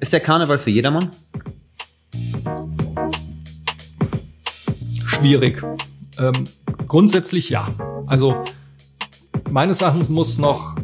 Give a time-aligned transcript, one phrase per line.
[0.00, 1.10] Ist der Karneval für jedermann?
[5.04, 5.62] Schwierig.
[6.18, 6.44] Ähm,
[6.88, 7.68] grundsätzlich ja.
[8.06, 8.34] Also
[9.50, 10.74] meines Erachtens muss noch,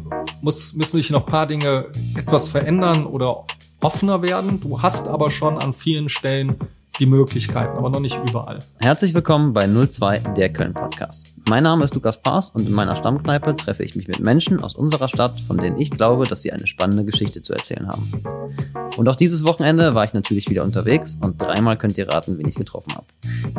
[0.41, 3.45] muss, müssen sich noch ein paar Dinge etwas verändern oder
[3.81, 4.61] offener werden.
[4.61, 6.55] Du hast aber schon an vielen Stellen
[6.99, 8.59] die Möglichkeiten, aber noch nicht überall.
[8.77, 11.33] Herzlich willkommen bei 02, der Köln Podcast.
[11.47, 14.75] Mein Name ist Lukas Paas und in meiner Stammkneipe treffe ich mich mit Menschen aus
[14.75, 18.86] unserer Stadt, von denen ich glaube, dass sie eine spannende Geschichte zu erzählen haben.
[18.97, 22.47] Und auch dieses Wochenende war ich natürlich wieder unterwegs und dreimal könnt ihr raten, wen
[22.47, 23.05] ich getroffen habe.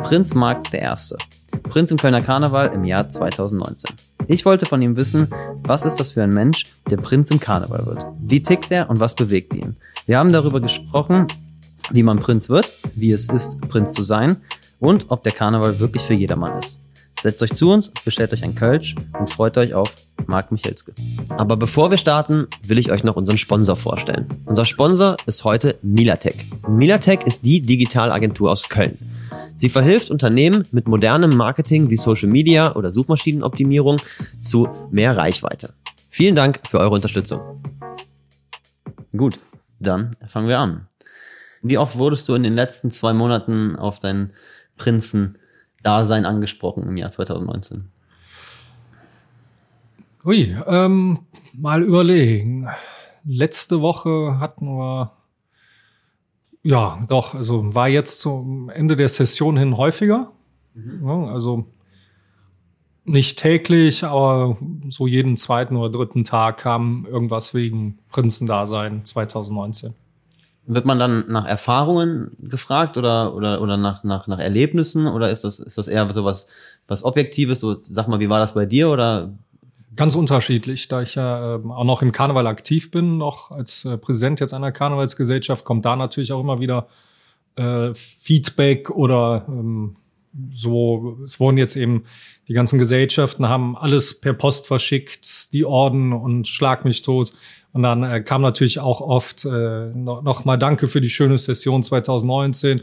[0.03, 0.85] Prinz Marc I.
[1.63, 3.89] Prinz im Kölner Karneval im Jahr 2019.
[4.27, 5.29] Ich wollte von ihm wissen,
[5.63, 8.05] was ist das für ein Mensch, der Prinz im Karneval wird?
[8.19, 9.77] Wie tickt er und was bewegt ihn?
[10.05, 11.27] Wir haben darüber gesprochen,
[11.89, 14.37] wie man Prinz wird, wie es ist, Prinz zu sein
[14.79, 16.79] und ob der Karneval wirklich für jedermann ist.
[17.21, 19.93] Setzt euch zu uns, bestellt euch ein Kölsch und freut euch auf
[20.25, 20.93] Marc Michelske.
[21.29, 24.25] Aber bevor wir starten, will ich euch noch unseren Sponsor vorstellen.
[24.45, 26.45] Unser Sponsor ist heute Milatech.
[26.69, 28.97] Milatech ist die Digitalagentur aus Köln.
[29.57, 33.99] Sie verhilft Unternehmen mit modernem Marketing wie Social Media oder Suchmaschinenoptimierung
[34.39, 35.73] zu mehr Reichweite.
[36.09, 37.41] Vielen Dank für eure Unterstützung.
[39.15, 39.39] Gut,
[39.79, 40.87] dann fangen wir an.
[41.61, 44.31] Wie oft wurdest du in den letzten zwei Monaten auf dein
[45.79, 47.89] Prinzen-Dasein angesprochen im Jahr 2019?
[50.25, 51.19] Ui, ähm,
[51.53, 52.67] mal überlegen.
[53.25, 55.13] Letzte Woche hatten wir,
[56.63, 60.31] ja, doch, also war jetzt zum Ende der Session hin häufiger.
[60.73, 61.07] Mhm.
[61.07, 61.65] Ja, also
[63.05, 64.57] nicht täglich, aber
[64.89, 69.95] so jeden zweiten oder dritten Tag kam irgendwas wegen Prinzendasein 2019.
[70.65, 75.43] Wird man dann nach Erfahrungen gefragt oder, oder, oder nach, nach, nach Erlebnissen oder ist
[75.43, 76.47] das, ist das eher so was,
[76.87, 77.59] was Objektives?
[77.59, 79.33] So, sag mal, wie war das bei dir oder?
[79.95, 83.97] Ganz unterschiedlich, da ich ja äh, auch noch im Karneval aktiv bin, noch als äh,
[83.97, 86.87] Präsident jetzt einer Karnevalsgesellschaft, kommt da natürlich auch immer wieder
[87.55, 89.95] äh, Feedback oder ähm,
[90.53, 92.03] so, es wurden jetzt eben
[92.47, 97.33] die ganzen Gesellschaften haben alles per Post verschickt, die Orden und Schlag mich tot.
[97.73, 101.37] Und dann äh, kam natürlich auch oft äh, noch, noch mal Danke für die schöne
[101.37, 102.81] Session 2019.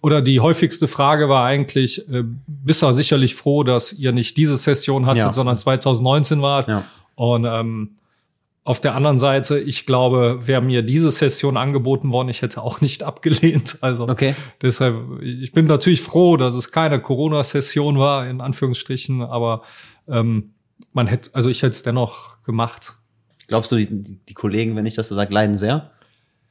[0.00, 4.56] Oder die häufigste Frage war eigentlich, äh, bist du sicherlich froh, dass ihr nicht diese
[4.56, 5.32] Session hattet, ja.
[5.32, 6.68] sondern 2019 wart.
[6.68, 6.84] Ja.
[7.16, 7.97] Und ähm,
[8.68, 12.82] auf der anderen Seite, ich glaube, wäre mir diese Session angeboten worden, ich hätte auch
[12.82, 13.78] nicht abgelehnt.
[13.80, 14.34] Also okay.
[14.60, 19.62] deshalb, ich bin natürlich froh, dass es keine Corona-Session war, in Anführungsstrichen, aber
[20.06, 20.52] ähm,
[20.92, 22.98] man hätte, also ich hätte es dennoch gemacht.
[23.46, 25.90] Glaubst du, die, die Kollegen, wenn ich das so sage, leiden sehr?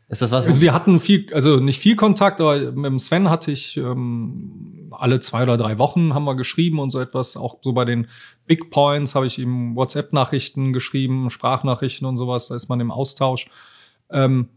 [0.10, 0.48] Ist das was?
[0.48, 4.90] Also wir hatten viel, also nicht viel Kontakt, aber mit dem Sven hatte ich ähm,
[4.90, 7.38] alle zwei oder drei Wochen haben wir geschrieben und so etwas.
[7.38, 8.08] Auch so bei den
[8.48, 12.48] Big Points habe ich ihm WhatsApp-Nachrichten geschrieben, Sprachnachrichten und sowas.
[12.48, 13.50] Da ist man im Austausch.
[14.10, 14.48] Ähm,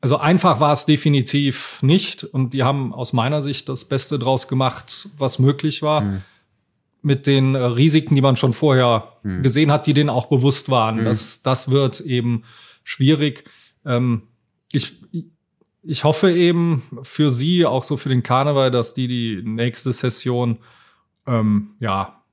[0.00, 2.24] also einfach war es definitiv nicht.
[2.24, 6.02] Und die haben aus meiner Sicht das Beste draus gemacht, was möglich war.
[6.02, 6.22] Mhm
[7.06, 9.44] mit den Risiken, die man schon vorher hm.
[9.44, 10.98] gesehen hat, die denen auch bewusst waren.
[10.98, 11.04] Hm.
[11.04, 12.42] Das, das wird eben
[12.82, 13.48] schwierig.
[13.84, 14.22] Ähm,
[14.72, 15.00] ich,
[15.84, 20.58] ich hoffe eben für Sie, auch so für den Karneval, dass die die nächste Session,
[21.28, 22.24] ähm, ja,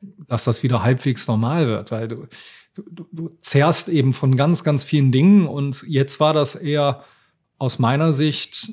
[0.00, 2.26] dass das wieder halbwegs normal wird, weil du,
[2.74, 7.04] du, du zehrst eben von ganz, ganz vielen Dingen und jetzt war das eher
[7.58, 8.72] aus meiner Sicht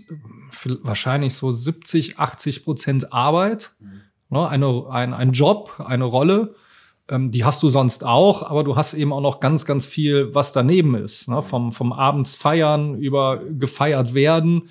[0.81, 3.72] wahrscheinlich so 70, 80 Prozent Arbeit.
[3.79, 4.01] Mhm
[4.34, 4.50] Ne?
[4.50, 6.56] Eine, ein, ein Job, eine Rolle,
[7.07, 10.34] ähm, die hast du sonst auch, aber du hast eben auch noch ganz, ganz viel,
[10.34, 11.29] was daneben ist.
[11.29, 11.44] Ne?
[11.44, 14.53] Vom, vom Abends feiern über gefeiert werden.
[14.53, 14.69] Mhm.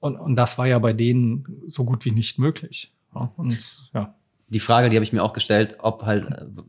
[0.00, 2.92] Und, und das war ja bei denen so gut wie nicht möglich.
[3.14, 3.30] Ne?
[3.36, 4.14] Und ja
[4.54, 6.26] die Frage, die habe ich mir auch gestellt, ob halt,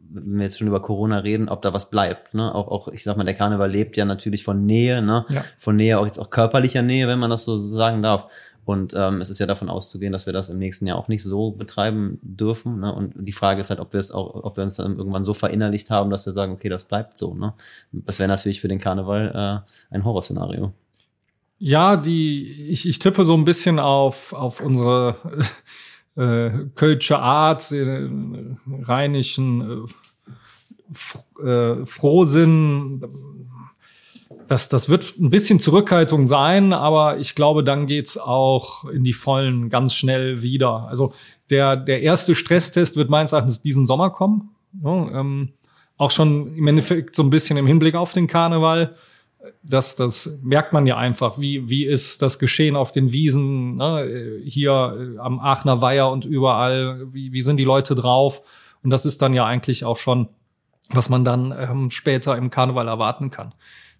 [0.10, 2.34] wenn wir jetzt schon über Corona reden, ob da was bleibt.
[2.34, 2.54] Ne?
[2.54, 5.24] Auch, auch, ich sag mal, der Karneval lebt ja natürlich von Nähe, ne?
[5.30, 5.46] Ja.
[5.60, 8.28] Von Nähe, auch jetzt auch körperlicher Nähe, wenn man das so sagen darf.
[8.66, 11.22] Und ähm, es ist ja davon auszugehen, dass wir das im nächsten Jahr auch nicht
[11.22, 12.80] so betreiben dürfen.
[12.80, 12.92] Ne?
[12.92, 15.36] Und die Frage ist halt, ob wir es auch, ob wir uns dann irgendwann so
[15.36, 17.36] verinnerlicht haben, dass wir sagen, okay, das bleibt so.
[17.36, 17.54] Ne?
[17.92, 20.74] Das wäre natürlich für den Karneval äh, ein Horrorszenario.
[21.60, 25.18] Ja, die, ich, ich tippe so ein bisschen auf, auf unsere
[26.16, 28.10] äh, Kölsche Art, äh,
[28.84, 29.88] rheinischen
[31.42, 33.02] äh, äh, Frohsinn,
[34.48, 39.14] das, das wird ein bisschen Zurückhaltung sein, aber ich glaube, dann geht's auch in die
[39.14, 40.88] Vollen ganz schnell wieder.
[40.88, 41.14] Also
[41.50, 44.52] der, der erste Stresstest wird meines Erachtens diesen Sommer kommen.
[44.84, 45.54] Ja, ähm,
[45.98, 48.96] auch schon im Endeffekt so ein bisschen im Hinblick auf den Karneval.
[49.64, 51.40] Das, das merkt man ja einfach.
[51.40, 54.42] Wie, wie ist das Geschehen auf den Wiesen, ne?
[54.44, 57.08] hier äh, am Aachener Weiher und überall?
[57.12, 58.42] Wie, wie sind die Leute drauf?
[58.84, 60.30] Und das ist dann ja eigentlich auch schon,
[60.90, 63.54] was man dann ähm, später im Karneval erwarten kann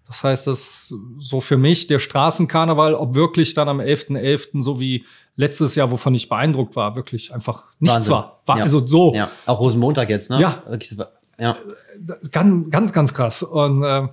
[0.06, 4.78] Das heißt, dass so für mich der Straßenkarneval, ob wirklich dann am 11.11., .11., so
[4.78, 5.04] wie
[5.34, 8.12] letztes Jahr, wovon ich beeindruckt war, wirklich einfach nichts Wahnsinn.
[8.12, 8.42] war.
[8.46, 8.62] War Ja.
[8.62, 9.14] also so.
[9.14, 10.40] Ja, auch Rosenmontag jetzt, ne?
[10.40, 10.62] Ja.
[10.68, 10.96] Wirklich,
[11.38, 11.56] ja.
[12.30, 13.42] ganz, ganz, ganz krass.
[13.42, 14.10] Und ähm,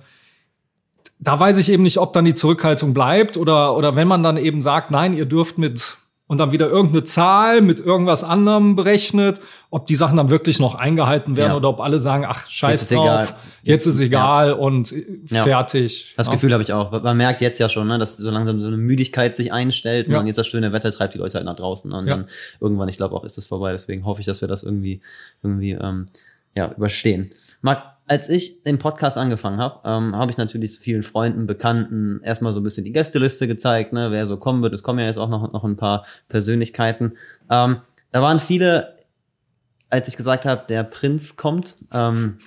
[1.24, 4.36] da weiß ich eben nicht, ob dann die Zurückhaltung bleibt oder, oder wenn man dann
[4.36, 9.42] eben sagt, nein, ihr dürft mit und dann wieder irgendeine Zahl mit irgendwas anderem berechnet,
[9.70, 11.56] ob die Sachen dann wirklich noch eingehalten werden Ja.
[11.56, 13.20] oder ob alle sagen, ach, scheiß Jetzt ist drauf, egal.
[13.24, 15.42] jetzt, Jetzt- ist egal und äh, Ja.
[15.44, 16.14] fertig.
[16.16, 16.32] Das ja.
[16.32, 16.90] Gefühl habe ich auch.
[17.02, 20.14] Man merkt jetzt ja schon, ne, dass so langsam so eine Müdigkeit sich einstellt und
[20.14, 20.22] Ja.
[20.24, 21.92] jetzt das schöne Wetter treibt die Leute halt nach draußen.
[21.92, 22.16] Und Ja.
[22.16, 22.26] dann
[22.58, 23.72] irgendwann, ich glaube auch, ist das vorbei.
[23.72, 25.02] Deswegen hoffe ich, dass wir das irgendwie,
[25.42, 26.08] irgendwie ähm,
[26.54, 27.32] ja, überstehen.
[27.60, 32.20] Marc, als ich den Podcast angefangen habe, ähm, habe ich natürlich zu vielen Freunden, Bekannten
[32.22, 34.74] erstmal so ein bisschen die Gästeliste gezeigt, ne, wer so kommen wird.
[34.74, 37.16] Es kommen ja jetzt auch noch, noch ein paar Persönlichkeiten.
[37.50, 37.78] Ähm,
[38.12, 38.94] da waren viele,
[39.88, 42.38] als ich gesagt habe, der Prinz kommt, ähm,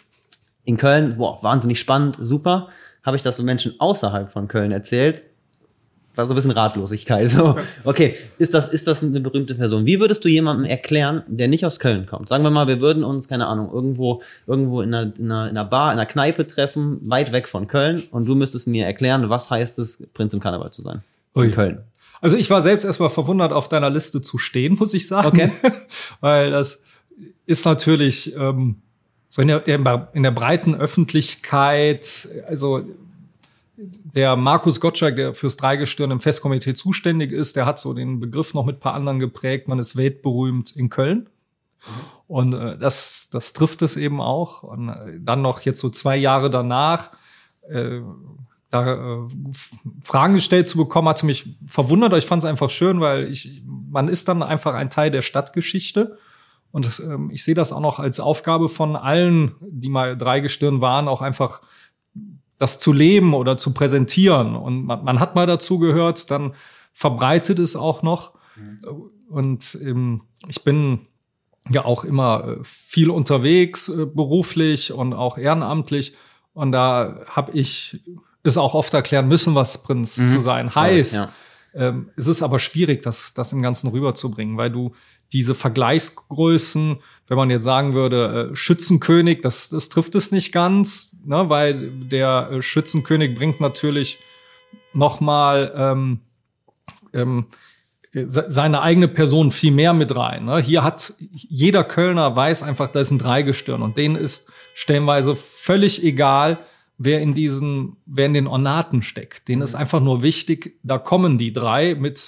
[0.63, 2.69] in Köln, boah, wahnsinnig spannend, super,
[3.04, 5.24] habe ich das so Menschen außerhalb von Köln erzählt.
[6.18, 7.30] War so ein bisschen Ratlosigkeit.
[7.30, 9.86] So, okay, ist das, ist das eine berühmte Person?
[9.86, 12.30] Wie würdest du jemandem erklären, der nicht aus Köln kommt?
[12.30, 15.58] Sagen wir mal, wir würden uns, keine Ahnung, irgendwo, irgendwo in einer, in einer, in
[15.58, 19.30] einer Bar, in einer Kneipe treffen, weit weg von Köln, und du müsstest mir erklären,
[19.30, 21.04] was heißt es, Prinz im Karneval zu sein?
[21.36, 21.46] Ui.
[21.46, 21.84] In Köln.
[22.19, 25.28] Also ich war selbst erstmal verwundert, auf deiner Liste zu stehen, muss ich sagen.
[25.28, 25.52] Okay.
[26.19, 26.81] Weil das
[27.46, 28.81] ist natürlich ähm,
[29.30, 29.68] so in der,
[30.14, 32.84] in der breiten Öffentlichkeit, also
[33.77, 38.53] der Markus Gottschalk, der fürs Dreigestirn im Festkomitee zuständig ist, der hat so den Begriff
[38.53, 39.68] noch mit ein paar anderen geprägt.
[39.68, 41.29] Man ist weltberühmt in Köln.
[42.27, 44.63] Und äh, das, das trifft es eben auch.
[44.63, 47.12] Und äh, dann noch jetzt so zwei Jahre danach,
[47.69, 48.01] äh,
[48.71, 49.27] da äh,
[50.01, 52.13] Fragen gestellt zu bekommen, hat mich verwundert.
[52.15, 56.18] Ich fand es einfach schön, weil ich, man ist dann einfach ein Teil der Stadtgeschichte.
[56.71, 61.07] Und ähm, ich sehe das auch noch als Aufgabe von allen, die mal Dreigestirn waren,
[61.07, 61.62] auch einfach
[62.59, 64.56] das zu leben oder zu präsentieren.
[64.56, 66.54] Und man, man hat mal dazu gehört, dann
[66.94, 68.31] verbreitet es auch noch.
[69.30, 71.01] Und ähm, ich bin
[71.69, 76.15] ja auch immer äh, viel unterwegs, äh, beruflich und auch ehrenamtlich.
[76.54, 78.01] Und da habe ich
[78.44, 80.27] es auch oft erklären müssen, was Prinz Mhm.
[80.27, 81.15] zu sein heißt.
[81.15, 81.30] Ja.
[81.74, 84.94] Ähm, es ist aber schwierig, das, das im Ganzen rüberzubringen, weil du
[85.33, 91.19] diese Vergleichsgrößen, wenn man jetzt sagen würde, äh, Schützenkönig, das, das trifft es nicht ganz,
[91.25, 94.19] ne, weil der äh, Schützenkönig bringt natürlich
[94.94, 96.19] noch mal ähm,
[97.13, 97.47] ähm,
[98.13, 100.45] se- seine eigene Person viel mehr mit rein.
[100.45, 100.59] Ne?
[100.59, 106.03] Hier hat jeder Kölner weiß einfach, da ist ein Dreigestirn und denen ist stellenweise völlig
[106.03, 106.59] egal,
[106.97, 109.47] wer in diesen, wer in den Ornaten steckt.
[109.47, 112.19] Denen ist einfach nur wichtig, da kommen die drei mit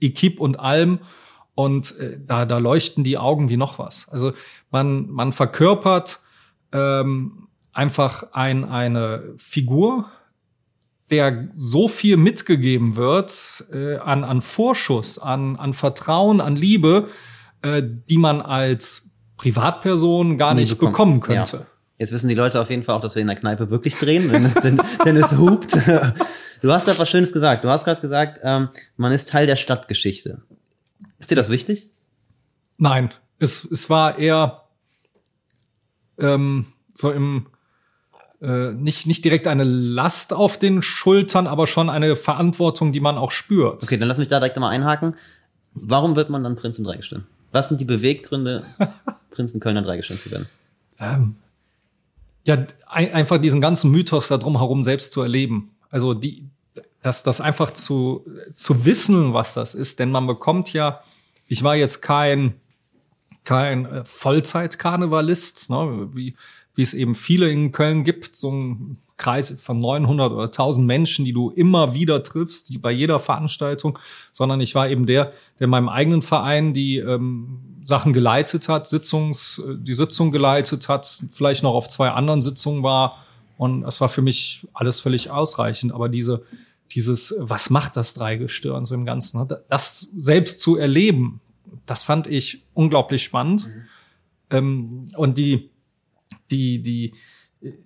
[0.00, 1.00] Equip und allem
[1.54, 4.08] und äh, da, da leuchten die Augen wie noch was.
[4.08, 4.32] Also
[4.70, 6.20] man, man verkörpert
[6.72, 10.06] ähm, einfach ein, eine Figur,
[11.10, 17.08] der so viel mitgegeben wird äh, an, an Vorschuss, an, an Vertrauen, an Liebe,
[17.62, 20.92] äh, die man als Privatperson gar Nie nicht bekommt.
[20.92, 21.56] bekommen könnte.
[21.58, 21.66] Ja.
[21.98, 24.30] Jetzt wissen die Leute auf jeden Fall auch, dass wir in der Kneipe wirklich drehen,
[24.32, 25.76] wenn es, denn, denn es hupt.
[26.60, 27.62] Du hast gerade was Schönes gesagt.
[27.62, 30.40] Du hast gerade gesagt, ähm, man ist Teil der Stadtgeschichte.
[31.18, 31.88] Ist dir das wichtig?
[32.76, 34.64] Nein, es, es war eher
[36.18, 37.46] ähm, so im
[38.40, 43.16] äh, nicht, nicht direkt eine Last auf den Schultern, aber schon eine Verantwortung, die man
[43.16, 43.82] auch spürt.
[43.82, 45.14] Okay, dann lass mich da direkt nochmal einhaken.
[45.72, 47.26] Warum wird man dann Prinz im Dreigestirn?
[47.52, 48.64] Was sind die Beweggründe,
[49.30, 50.46] Prinz im Kölner Dreigestirn zu werden?
[50.98, 51.36] Ähm,
[52.46, 55.70] ja, ein, einfach diesen ganzen Mythos da drum herum selbst zu erleben.
[55.88, 56.48] Also die,
[57.02, 58.26] das, das einfach zu,
[58.56, 59.98] zu wissen, was das ist.
[59.98, 61.00] Denn man bekommt ja,
[61.46, 62.54] ich war jetzt kein,
[63.44, 66.34] kein äh, Vollzeit-Karnevalist, ne, wie,
[66.74, 71.24] wie es eben viele in Köln gibt, so ein Kreis von 900 oder 1000 Menschen,
[71.24, 73.98] die du immer wieder triffst, die bei jeder Veranstaltung,
[74.32, 78.88] sondern ich war eben der, der in meinem eigenen Verein die ähm, Sachen geleitet hat,
[78.88, 83.24] Sitzungs, die Sitzung geleitet hat, vielleicht noch auf zwei anderen Sitzungen war
[83.56, 85.92] und das war für mich alles völlig ausreichend.
[85.92, 86.44] Aber diese,
[86.90, 91.40] dieses, was macht das Dreigestirn so im Ganzen, ne, das selbst zu erleben,
[91.86, 93.68] das fand ich unglaublich spannend.
[94.50, 95.70] Ähm, und die,
[96.50, 97.14] die, die,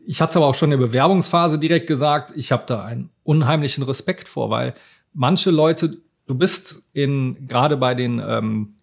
[0.07, 3.85] ich hatte aber auch schon in der Bewerbungsphase direkt gesagt, ich habe da einen unheimlichen
[3.85, 4.75] Respekt vor, weil
[5.15, 8.75] manche Leute, du bist in gerade bei den ähm,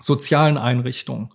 [0.00, 1.30] sozialen Einrichtungen,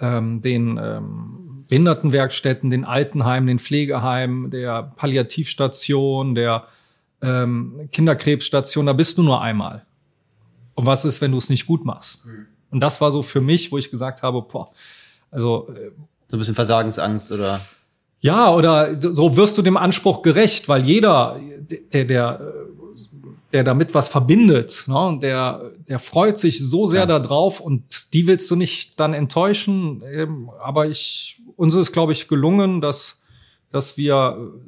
[0.00, 6.64] ähm, den ähm, Behindertenwerkstätten, den Altenheimen, den Pflegeheimen, der Palliativstation, der
[7.22, 9.84] ähm, Kinderkrebsstation, da bist du nur einmal.
[10.74, 12.24] Und was ist, wenn du es nicht gut machst?
[12.70, 14.70] Und das war so für mich, wo ich gesagt habe, boah,
[15.30, 15.90] also äh,
[16.28, 17.60] So ein bisschen Versagensangst oder?
[18.20, 21.38] Ja, oder so wirst du dem Anspruch gerecht, weil jeder,
[21.92, 22.52] der, der,
[23.52, 27.18] der damit was verbindet, ne, der, der freut sich so sehr Ja.
[27.18, 30.02] darauf und die willst du nicht dann enttäuschen.
[30.10, 33.22] Ähm, Aber ich, uns ist, glaube ich, gelungen, dass,
[33.72, 34.60] dass wir äh,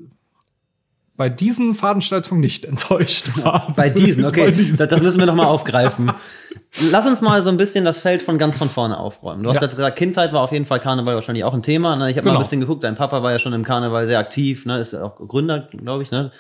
[1.16, 3.74] bei diesen Veranstaltungen nicht enttäuscht haben.
[3.74, 4.46] Bei diesen, okay.
[4.46, 4.76] Bei diesen.
[4.76, 6.12] Das, das müssen wir noch mal aufgreifen.
[6.90, 9.42] Lass uns mal so ein bisschen das Feld von ganz von vorne aufräumen.
[9.42, 9.62] Du hast Ja.
[9.62, 11.96] jetzt gesagt, Kindheit war auf jeden Fall Karneval wahrscheinlich auch ein Thema.
[11.96, 12.10] Ne?
[12.10, 12.40] Ich habe mal Genau.
[12.40, 14.78] ein bisschen geguckt, dein Papa war ja schon im Karneval sehr aktiv, ne?
[14.78, 16.30] ist ja auch Gründer, glaube ich, ne?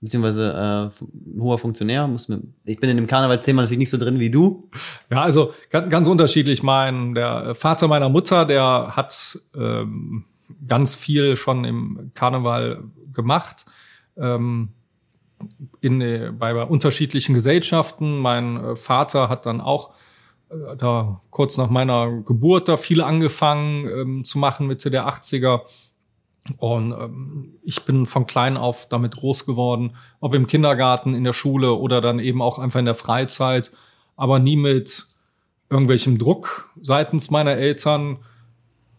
[0.00, 2.06] Beziehungsweise äh, hoher Funktionär.
[2.06, 4.70] Muss mir, ich bin in dem Karnevalsthema natürlich nicht so drin wie du.
[5.10, 6.62] Ja, also ganz, ganz unterschiedlich.
[6.62, 10.24] Mein, der Vater meiner Mutter, der hat ähm,
[10.66, 13.66] ganz viel schon im Karneval gemacht.
[14.16, 14.70] Ähm,
[15.80, 15.98] in,
[16.38, 18.18] bei, bei unterschiedlichen Gesellschaften.
[18.18, 19.92] Mein äh, Vater hat dann auch
[20.48, 25.62] äh, da kurz nach meiner Geburt da viel angefangen ähm, zu machen, Mitte der 80er.
[26.58, 31.32] Und ähm, ich bin von klein auf damit groß geworden, ob im Kindergarten, in der
[31.32, 33.72] Schule oder dann eben auch einfach in der Freizeit,
[34.16, 35.06] aber nie mit
[35.70, 38.18] irgendwelchem Druck seitens meiner Eltern,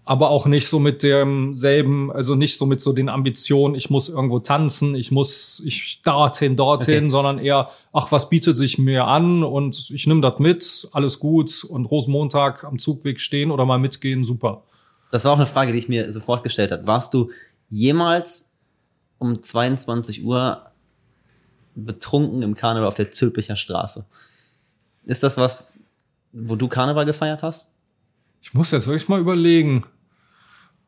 [0.03, 4.07] aber auch nicht so mit demselben, also nicht so mit so den Ambitionen, ich muss
[4.07, 7.09] irgendwo tanzen, ich muss ich dorthin, dorthin, Okay.
[7.09, 11.65] sondern eher, ach, was bietet sich mir an und ich nehme das mit, alles gut
[11.65, 14.63] und Rosenmontag am Zugweg stehen oder mal mitgehen, super.
[15.11, 16.85] Das war auch eine Frage, die ich mir sofort gestellt habe.
[16.87, 17.31] Warst du
[17.69, 18.47] jemals
[19.19, 20.63] um 22 Uhr
[21.75, 24.05] betrunken im Karneval auf der Zülpicher Straße?
[25.05, 25.65] Ist das was,
[26.33, 27.69] wo du Karneval gefeiert hast?
[28.41, 29.85] Ich muss jetzt wirklich mal überlegen.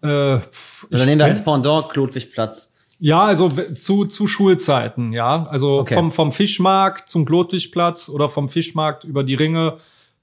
[0.02, 2.72] Äh, Oder nehmen wir als Pendant Klotwigplatz.
[3.00, 3.50] Ja, also
[3.80, 5.46] zu, zu Schulzeiten, ja.
[5.46, 5.94] Also Okay.
[5.94, 9.78] vom, vom Fischmarkt zum Glotwigplatz oder vom Fischmarkt über die Ringe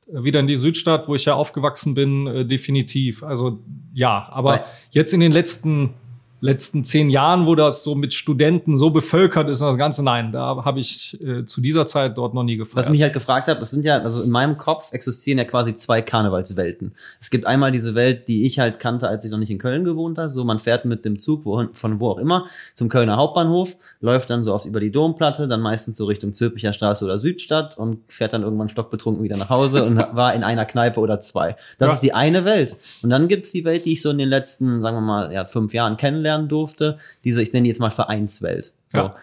[0.06, 3.22] wieder in die Südstadt, wo ich ja aufgewachsen bin, äh, definitiv.
[3.22, 3.60] Also
[3.92, 5.94] ja, aber Weil- jetzt in den letzten
[6.40, 10.32] letzten zehn Jahren, wo das so mit Studenten so bevölkert ist und das Ganze, nein,
[10.32, 12.76] da habe ich äh, zu dieser Zeit dort noch nie gefeiert.
[12.86, 15.76] Was mich halt gefragt hat, es sind ja, also in meinem Kopf existieren ja quasi
[15.76, 16.92] zwei Karnevalswelten.
[17.20, 19.84] Es gibt einmal diese Welt, die ich halt kannte, als ich noch nicht in Köln
[19.84, 20.32] gewohnt habe.
[20.32, 24.28] So, man fährt mit dem Zug, wo, von wo auch immer, zum Kölner Hauptbahnhof, läuft
[24.30, 28.00] dann so oft über die Domplatte, dann meistens so Richtung Zülpicher Straße oder Südstadt und
[28.12, 31.56] fährt dann irgendwann stockbetrunken wieder nach Hause und war in einer Kneipe oder zwei.
[31.78, 31.94] Das Ja.
[31.94, 32.76] ist die eine Welt.
[33.02, 35.44] Und dann gibt's die Welt, die ich so in den letzten, sagen wir mal, ja,
[35.46, 36.98] fünf Jahren kennenlernen durfte.
[37.24, 38.72] Diese, ich nenne die jetzt mal Vereinswelt.
[38.88, 38.98] So.
[38.98, 39.16] Ja.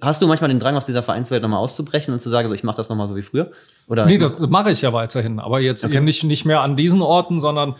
[0.00, 2.62] Hast du manchmal den Drang, aus dieser Vereinswelt nochmal auszubrechen und zu sagen, so, ich
[2.62, 3.50] mache das nochmal so wie früher?
[3.88, 5.40] Oder Nee, das mache ich ja weiterhin.
[5.40, 6.00] Aber jetzt Okay.
[6.00, 7.74] nicht, nicht mehr an diesen Orten, sondern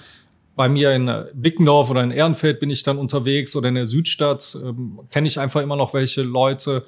[0.57, 3.87] bei mir in äh, Bickendorf oder in Ehrenfeld bin ich dann unterwegs oder in der
[3.87, 6.85] Südstadt ähm, kenne ich einfach immer noch welche Leute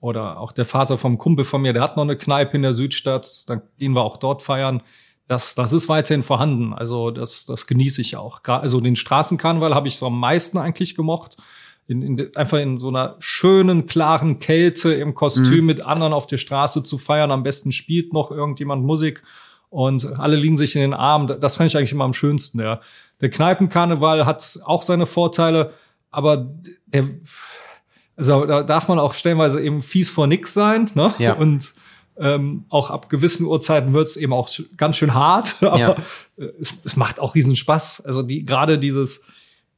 [0.00, 2.74] oder auch der Vater vom Kumpel von mir, der hat noch eine Kneipe in der
[2.74, 4.82] Südstadt, dann gehen wir auch dort feiern.
[5.28, 6.72] Das, das ist weiterhin vorhanden.
[6.72, 8.40] Also das, das genieße ich auch.
[8.44, 11.36] Also den Straßenkarneval habe ich so am meisten eigentlich gemocht.
[11.88, 15.66] In, in, einfach in so einer schönen, klaren Kälte im Kostüm Mhm.
[15.66, 17.30] mit anderen auf der Straße zu feiern.
[17.30, 19.22] Am besten spielt noch irgendjemand Musik
[19.68, 21.40] und alle liegen sich in den Armen.
[21.40, 22.60] Das fand ich eigentlich immer am schönsten.
[22.60, 22.80] Ja.
[23.20, 25.74] Der Kneipenkarneval hat auch seine Vorteile,
[26.10, 26.48] aber
[26.86, 27.04] der,
[28.16, 30.90] also da darf man auch stellenweise eben fies vor nix sein.
[30.94, 31.14] Ne?
[31.18, 31.34] Ja.
[31.34, 31.74] Und
[32.18, 35.90] ähm, auch ab gewissen Uhrzeiten wird's eben auch ganz schön hart, aber Ja.
[36.38, 38.04] äh, es, es macht auch riesen Spaß.
[38.06, 39.24] Also die gerade dieses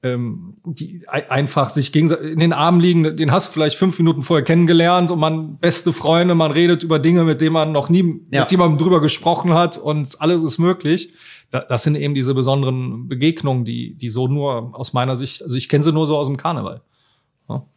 [0.01, 3.99] ähm, die ei- einfach sich gegenseitig in den Armen liegen, den hast du vielleicht fünf
[3.99, 7.89] Minuten vorher kennengelernt und man beste Freunde, man redet über Dinge, mit denen man noch
[7.89, 8.43] nie Ja.
[8.43, 11.13] mit jemandem drüber gesprochen hat und alles ist möglich.
[11.51, 15.57] Da, das sind eben diese besonderen Begegnungen, die die so nur aus meiner Sicht, also
[15.57, 16.83] ich kenne sie nur so aus dem Karneval.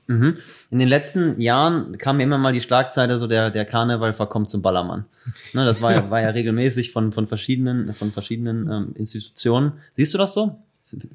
[0.08, 0.38] Mhm.
[0.72, 4.50] In den letzten Jahren kam mir immer mal die Schlagzeile, so der, der Karneval verkommt
[4.50, 5.06] zum Ballermann.
[5.54, 9.74] Ne, das war ja, war ja regelmäßig von, von verschiedenen, von verschiedenen ähm, Institutionen.
[9.96, 10.58] Siehst du das so?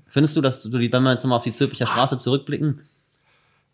[0.07, 2.81] Findest du, dass du, die, wenn wir jetzt nochmal auf die Zülpicher Straße zurückblicken,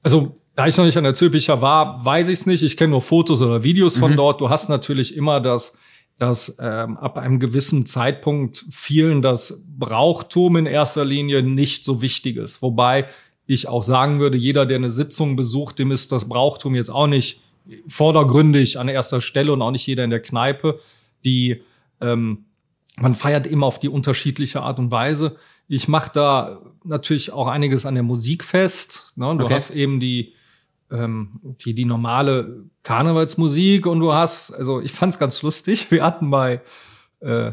[0.03, 2.63] Also, da ich noch nicht an der Zülpicher war, weiß ich es nicht.
[2.63, 4.17] Ich kenne nur Fotos oder Videos von Mhm.
[4.17, 4.41] dort.
[4.41, 5.79] Du hast natürlich immer das,
[6.19, 12.37] dass ähm, ab einem gewissen Zeitpunkt vielen das Brauchtum in erster Linie nicht so wichtig
[12.37, 12.61] ist.
[12.63, 13.07] Wobei
[13.47, 17.07] ich auch sagen würde, jeder, der eine Sitzung besucht, dem ist das Brauchtum jetzt auch
[17.07, 17.41] nicht
[17.89, 20.81] vordergründig an erster Stelle und auch nicht jeder in der Kneipe.
[21.25, 21.63] Die
[22.01, 22.45] ähm,
[22.97, 25.37] man feiert immer auf die unterschiedliche Art und Weise.
[25.69, 29.13] Ich mache da natürlich auch einiges an der Musik fest.
[29.17, 29.35] Ne?
[29.39, 29.55] Du Okay.
[29.55, 30.35] hast eben die,
[30.91, 35.87] ähm, die, die normale Karnevalsmusik und du hast, also ich fand's ganz lustig.
[35.91, 36.61] Wir hatten bei
[37.21, 37.53] äh,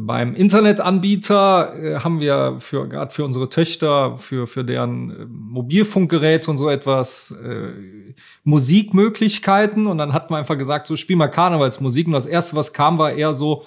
[0.00, 6.50] beim Internetanbieter äh, haben wir für gerade für unsere Töchter für für deren äh, Mobilfunkgeräte
[6.50, 12.06] und so etwas äh, Musikmöglichkeiten und dann hatten wir einfach gesagt so spiel mal Karnevalsmusik
[12.06, 13.64] und das erste was kam war eher so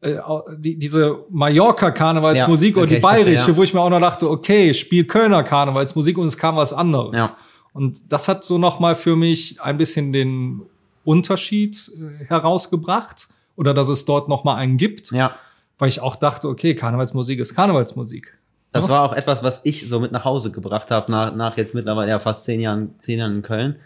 [0.00, 0.18] äh,
[0.56, 3.56] die, diese Mallorca-Karnevalsmusik Ja, oder okay, die bayerische, ja.
[3.56, 7.14] wo ich mir auch noch dachte, okay, spiel Kölner Karnevalsmusik und es kam was anderes.
[7.14, 7.30] Ja.
[7.72, 10.62] Und das hat so noch mal für mich ein bisschen den
[11.04, 15.36] Unterschied äh, herausgebracht oder dass es dort noch mal einen gibt, Ja.
[15.80, 18.36] Weil ich auch dachte, okay, Karnevalsmusik ist Karnevalsmusik.
[18.72, 21.74] Das war auch etwas, was ich so mit nach Hause gebracht habe, nach, nach jetzt
[21.74, 23.76] mittlerweile ja fast zehn Jahren, zehn Jahren in Köln.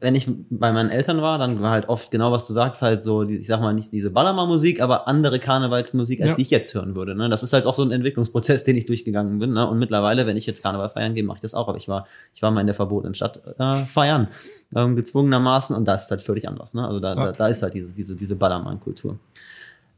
[0.00, 3.04] Wenn ich bei meinen Eltern war, dann war halt oft genau, was du sagst, halt
[3.04, 6.34] so, ich sag mal, nicht diese Ballermann-Musik, aber andere Karnevalsmusik, als Ja.
[6.36, 7.16] die ich jetzt hören würde.
[7.16, 7.28] Ne?
[7.28, 9.54] Das ist halt auch so ein Entwicklungsprozess, den ich durchgegangen bin.
[9.54, 9.66] Ne?
[9.68, 11.66] Und mittlerweile, wenn ich jetzt Karneval feiern gehe, mache ich das auch.
[11.66, 14.28] Aber ich war, ich war mal in der verbotenen Stadt äh, feiern,
[14.76, 15.74] ähm, gezwungenermaßen.
[15.74, 16.74] Und da ist halt völlig anders.
[16.74, 16.86] Ne?
[16.86, 17.24] Also da, Ja.
[17.26, 19.18] da, da ist halt diese, diese, diese Ballermann-Kultur.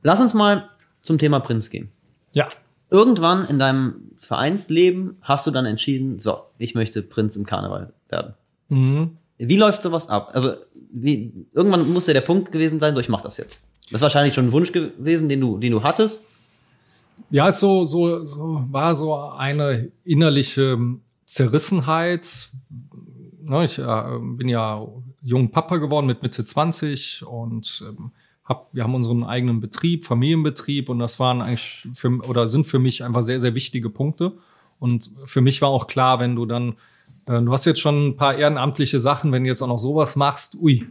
[0.03, 0.71] Lass uns mal
[1.03, 1.91] zum Thema Prinz gehen
[2.33, 2.49] Ja.
[2.91, 8.35] irgendwann in deinem Vereinsleben hast du dann entschieden, so, ich möchte Prinz im Karneval werden.
[8.69, 9.17] Mhm.
[9.39, 10.31] Wie läuft sowas ab?
[10.35, 10.53] Also,
[10.93, 13.65] wie, irgendwann muss ja der Punkt gewesen sein, so, ich mach das jetzt.
[13.91, 16.21] Das ist wahrscheinlich schon ein Wunsch gewesen, den du, den du hattest.
[17.31, 20.79] Ja, es so, so, so war so eine innerliche
[21.25, 22.51] Zerrissenheit.
[23.43, 24.87] Ne, ich äh, bin ja
[25.23, 28.13] jung Papa geworden mit Mitte 20 und ähm,
[28.51, 32.79] hab, wir haben unseren eigenen Betrieb, Familienbetrieb und das waren eigentlich für, oder sind für
[32.79, 34.35] mich einfach sehr, sehr wichtige Punkte.
[34.79, 36.75] Und für mich war auch klar, wenn du dann,
[37.25, 40.17] äh, du hast jetzt schon ein paar ehrenamtliche Sachen, wenn du jetzt auch noch sowas
[40.17, 40.87] machst, ui,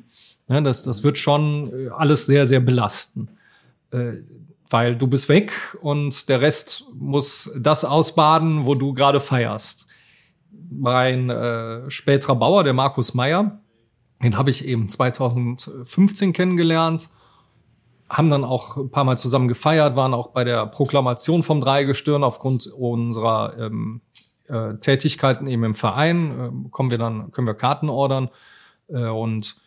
[0.48, 3.30] ne, das, das wird schon äh, alles sehr, sehr belasten
[3.92, 4.14] äh,
[4.70, 5.52] weil du bist weg
[5.82, 9.88] und der Rest muss das ausbaden, wo du gerade feierst.
[10.70, 13.60] Mein äh, späterer Bauer, der Markus Meyer,
[14.22, 17.10] den habe ich eben 2015 kennengelernt,
[18.10, 22.24] haben dann auch ein paar Mal zusammen gefeiert, waren auch bei der Proklamation vom Dreigestirn
[22.24, 24.02] aufgrund unserer ähm,
[24.48, 28.30] äh, Tätigkeiten eben im Verein, äh, kommen wir dann, können wir Karten ordern
[28.88, 29.58] äh, und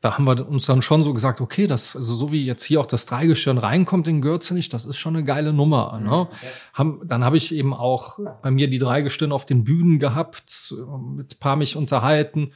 [0.00, 2.80] da haben wir uns dann schon so gesagt, okay, das, also so wie jetzt hier
[2.80, 6.00] auch das Dreigestirn reinkommt in Gürzenich, das ist schon eine geile Nummer.
[6.00, 6.28] Ne?
[6.74, 10.74] Haben, dann habe ich eben auch bei mir die Dreigestirn auf den Bühnen gehabt,
[11.14, 12.52] mit ein paar mich unterhalten.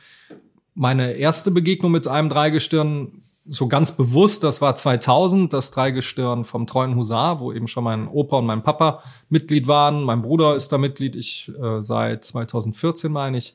[0.74, 6.66] Meine erste Begegnung mit einem Dreigestirn, so ganz bewusst, das war 2000, das Dreigestirn vom
[6.66, 10.04] Treuen Husar, wo eben schon mein Opa und mein Papa Mitglied waren.
[10.04, 13.54] Mein Bruder ist da Mitglied, ich äh, seit 2014 meine ich.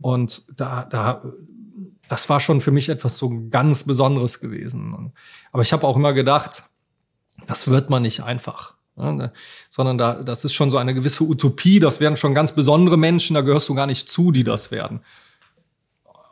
[0.00, 1.22] Und da, da
[2.08, 5.12] das war schon für mich etwas so ganz Besonderes gewesen.
[5.52, 6.64] Aber ich habe auch immer gedacht,
[7.46, 8.74] das wird man nicht einfach.
[8.96, 9.32] Ne?
[9.68, 13.34] Sondern da, das ist schon so eine gewisse Utopie, das werden schon ganz besondere Menschen,
[13.34, 15.00] da gehörst du gar nicht zu, die das werden.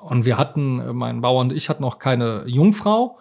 [0.08, 3.18] Und wir hatten, äh, mein Bauer und ich hatten noch keine Jungfrau.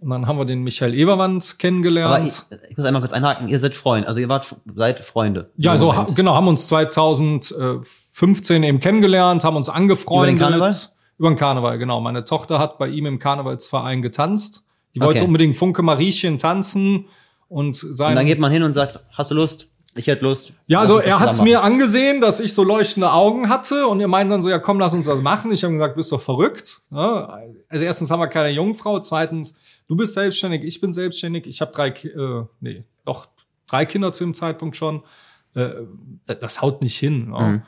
[0.00, 2.14] Und dann haben wir den Michael Eberwand kennengelernt.
[2.16, 2.34] Aber ich,
[2.70, 5.50] ich muss einmal kurz einhaken, ihr seid Freunde, also ihr wart, seid Freunde.
[5.56, 10.36] ja, so ha, genau, haben uns 2015 eben kennengelernt, haben uns angefreundet.
[10.36, 10.74] Über den Karneval?
[11.18, 12.00] Über den Karneval, genau.
[12.00, 14.64] Meine Tochter hat bei ihm im Karnevalsverein getanzt.
[14.94, 15.26] Die wollte Okay.
[15.26, 17.06] unbedingt Funke Mariechen tanzen
[17.48, 18.10] und sein.
[18.10, 19.68] Und dann geht man hin und sagt, hast du Lust?
[19.96, 20.52] Ich hätte Lust.
[20.66, 24.30] ja, also er hat's mir angesehen, dass ich so leuchtende Augen hatte und er meint
[24.30, 25.52] dann so, ja komm, lass uns das machen.
[25.52, 26.80] Ich habe gesagt, bist doch verrückt.
[26.90, 31.60] Ja, also erstens haben wir keine Jungfrau, zweitens, du bist selbstständig, ich bin selbstständig, ich
[31.60, 33.28] habe drei, äh, nee, doch
[33.68, 35.02] drei Kinder zu dem Zeitpunkt schon.
[35.54, 35.70] Äh,
[36.26, 37.32] das, das haut nicht hin.
[37.32, 37.40] Ja.
[37.40, 37.62] Mhm.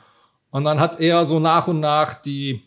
[0.51, 2.63] Und dann hat er so nach und nach die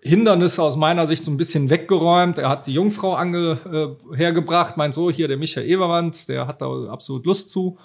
[0.00, 2.38] Hindernisse aus meiner Sicht so ein bisschen weggeräumt.
[2.38, 6.60] Er hat die Jungfrau ange, äh, hergebracht, meint so, hier der Michael Eberwand, der hat
[6.60, 7.78] da absolut Lust zu.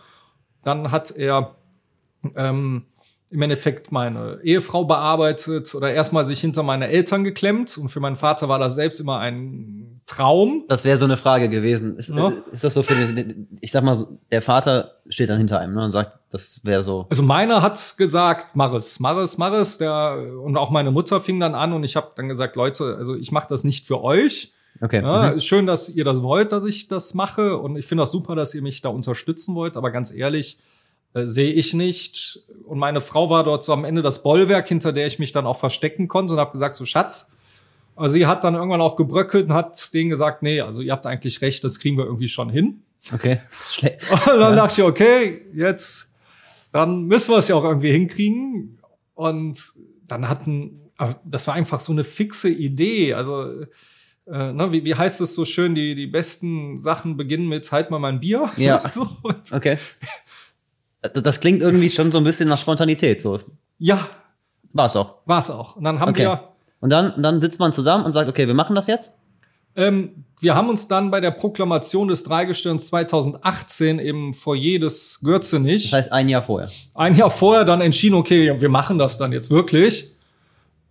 [0.67, 1.55] Dann hat er
[2.35, 2.85] ähm,
[3.29, 7.77] im Endeffekt meine Ehefrau bearbeitet oder erstmal sich hinter meine Eltern geklemmt.
[7.77, 10.63] Und für meinen Vater war das selbst immer ein Traum.
[10.67, 11.97] Das wäre so eine Frage gewesen.
[11.97, 12.31] Ist, Ja.
[12.51, 13.97] ist das so für den, ich sag mal,
[14.31, 17.05] der Vater steht dann hinter einem ne, und sagt, das wäre so.
[17.09, 19.77] Also meiner hat gesagt, mach es, mach es, mach es.
[19.77, 23.15] Der, und auch meine Mutter fing dann an und ich habe dann gesagt, Leute, also
[23.15, 24.53] ich mache das nicht für euch.
[24.81, 25.01] Okay.
[25.01, 25.39] Ja, mhm.
[25.39, 27.57] schön, dass ihr das wollt, dass ich das mache.
[27.57, 29.77] Und ich finde das super, dass ihr mich da unterstützen wollt.
[29.77, 30.57] Aber ganz ehrlich,
[31.13, 32.43] äh, sehe ich nicht.
[32.65, 35.45] Und meine Frau war dort so am Ende das Bollwerk, hinter der ich mich dann
[35.45, 37.33] auch verstecken konnte und habe gesagt, so Schatz.
[37.95, 41.07] Aber sie hat dann irgendwann auch gebröckelt und hat denen gesagt, nee, also ihr habt
[41.07, 42.83] eigentlich recht, das kriegen wir irgendwie schon hin.
[43.11, 43.39] Okay.
[43.71, 43.97] Schle
[44.33, 46.11] Und dann dachte ich, okay, jetzt,
[46.71, 48.77] dann müssen wir es ja auch irgendwie hinkriegen.
[49.15, 49.59] Und
[50.07, 50.79] dann hatten,
[51.25, 53.15] das war einfach so eine fixe Idee.
[53.15, 53.65] Also,
[54.31, 57.89] äh, ne, wie, wie heißt es so schön, die, die besten Sachen beginnen mit halt
[57.91, 58.49] mal mein Bier.
[58.57, 58.87] Ja.
[58.91, 59.07] so,
[59.51, 59.77] Okay.
[61.01, 63.21] Das das klingt irgendwie schon so ein bisschen nach Spontanität.
[63.21, 63.39] So
[63.79, 64.07] ja,
[64.73, 65.15] war es auch.
[65.25, 65.75] war's auch.
[65.75, 66.23] Und dann haben Okay.
[66.23, 69.13] wir, Und dann, und dann sitzt man zusammen und sagt, okay, wir machen das jetzt.
[69.75, 75.89] ähm, wir haben uns dann bei der Proklamation des Dreigestirns 2018 im Foyer des Gürzenich
[75.91, 76.69] Das heißt ein Jahr vorher.
[76.95, 80.11] ein Jahr vorher dann entschieden, okay, wir machen das dann jetzt wirklich.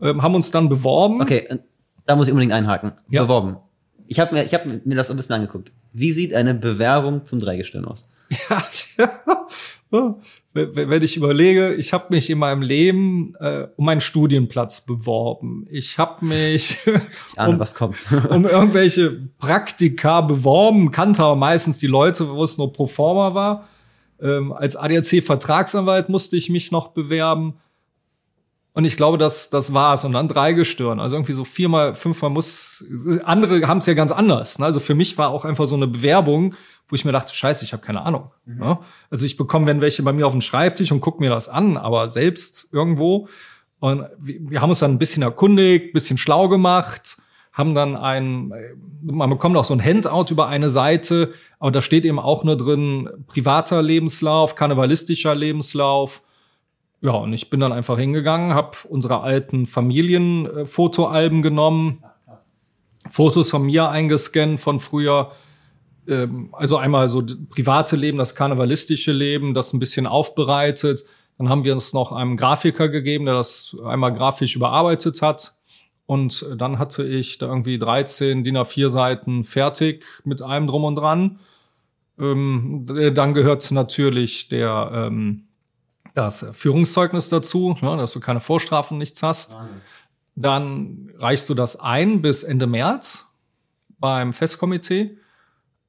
[0.01, 1.20] Ähm, haben uns dann beworben.
[1.22, 1.59] Okay, äh,
[2.06, 2.92] da muss ich unbedingt einhaken.
[3.08, 3.22] Ja.
[3.22, 3.56] Beworben.
[4.06, 5.72] ich habe mir, ich hab mir das ein bisschen angeguckt.
[5.92, 8.04] Wie sieht eine Bewerbung zum Dreigestirn aus?
[8.50, 9.46] Ja, tja.
[10.52, 15.66] wenn ich überlege, ich habe mich in meinem Leben äh, um einen Studienplatz beworben.
[15.70, 18.06] Ich habe mich ich ahne, um, was kommt.
[18.30, 23.68] um irgendwelche Praktika beworben, kannte aber meistens die Leute, wo es nur pro forma war.
[24.20, 27.54] Ähm, als ADAC-Vertragsanwalt musste ich mich noch bewerben.
[28.76, 30.04] Und ich glaube, das, das war's.
[30.04, 31.00] Und dann drei Gestirn.
[31.00, 32.84] Also irgendwie so viermal, fünfmal muss.
[33.24, 34.58] Andere haben es ja ganz anders.
[34.58, 34.66] Ne?
[34.66, 36.54] Also für mich war auch einfach so eine Bewerbung,
[36.86, 38.32] wo ich mir dachte, scheiße, ich habe keine Ahnung.
[38.44, 38.58] Mhm.
[38.58, 38.78] Ne?
[39.10, 41.78] Also ich bekomme, wenn welche bei mir auf dem Schreibtisch und gucke mir das an,
[41.78, 43.28] aber selbst irgendwo.
[43.80, 47.16] Und wir, wir haben uns dann ein bisschen erkundigt, bisschen schlau gemacht,
[47.54, 48.52] haben dann ein,
[49.00, 52.58] man bekommt auch so ein Handout über eine Seite, aber da steht eben auch nur
[52.58, 56.22] drin, privater Lebenslauf, karnevalistischer Lebenslauf,
[57.00, 62.02] ja, und ich bin dann einfach hingegangen, habe unsere alten Familienfotoalben genommen,
[63.11, 65.32] Fotos von mir eingescannt von früher.
[66.09, 71.04] Ähm, also einmal so private Leben, das karnevalistische Leben, das ein bisschen aufbereitet.
[71.38, 75.54] Dann haben wir uns noch einem Grafiker gegeben, der das einmal grafisch überarbeitet hat.
[76.06, 80.96] Und dann hatte ich da irgendwie 13 DIN A4 Seiten fertig mit allem drum und
[80.96, 81.40] dran.
[82.18, 85.45] Ähm, dann gehört natürlich der ähm,
[86.16, 89.57] das Führungszeugnis dazu, ne, dass du keine Vorstrafen, nichts hast.
[90.35, 93.33] Dann reichst du das ein bis Ende März
[93.98, 95.18] beim Festkomitee.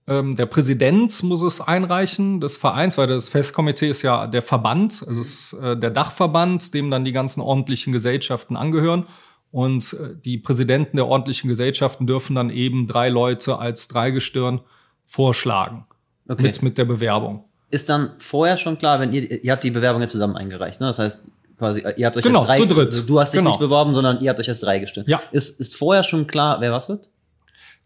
[0.05, 5.03] Ähm, der Präsident muss es einreichen des Vereins, weil das Festkomitee ist ja der Verband,
[5.07, 9.07] also ist äh, der Dachverband, dem dann die ganzen ordentlichen Gesellschaften angehören.
[9.51, 14.61] Und äh, die Präsidenten der ordentlichen Gesellschaften dürfen dann eben drei Leute als Dreigestirn
[15.05, 15.85] vorschlagen.
[16.27, 16.43] Okay.
[16.43, 20.01] Mit, mit der Bewerbung ist dann vorher schon klar, wenn ihr, ihr habt die Bewerbung
[20.01, 20.87] ja zusammen eingereicht, ne?
[20.87, 21.19] Das heißt,
[21.57, 22.87] quasi, ihr habt euch genau, als drei, zu dritt.
[22.87, 23.51] Also du hast dich genau.
[23.51, 25.07] nicht beworben, sondern ihr habt euch als drei gestimmt.
[25.07, 25.21] Ja.
[25.31, 27.09] Ist, ist vorher schon klar, wer was wird?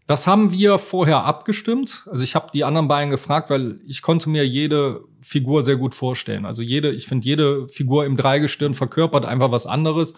[0.08, 2.06] Das haben wir vorher abgestimmt.
[2.12, 5.96] Also ich habe die anderen beiden gefragt, weil ich konnte mir jede Figur sehr gut
[5.96, 6.46] vorstellen.
[6.46, 10.16] Also jede, ich finde, jede Figur im Dreigestirn verkörpert einfach was anderes,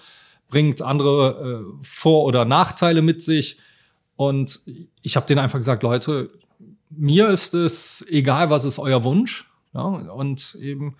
[0.49, 3.59] bringt andere äh, Vor- oder Nachteile mit sich.
[4.15, 4.61] Und
[5.01, 6.31] ich habe denen einfach gesagt, Leute,
[6.89, 9.45] mir ist es egal, was ist euer Wunsch.
[9.73, 10.95] Ja, und eben,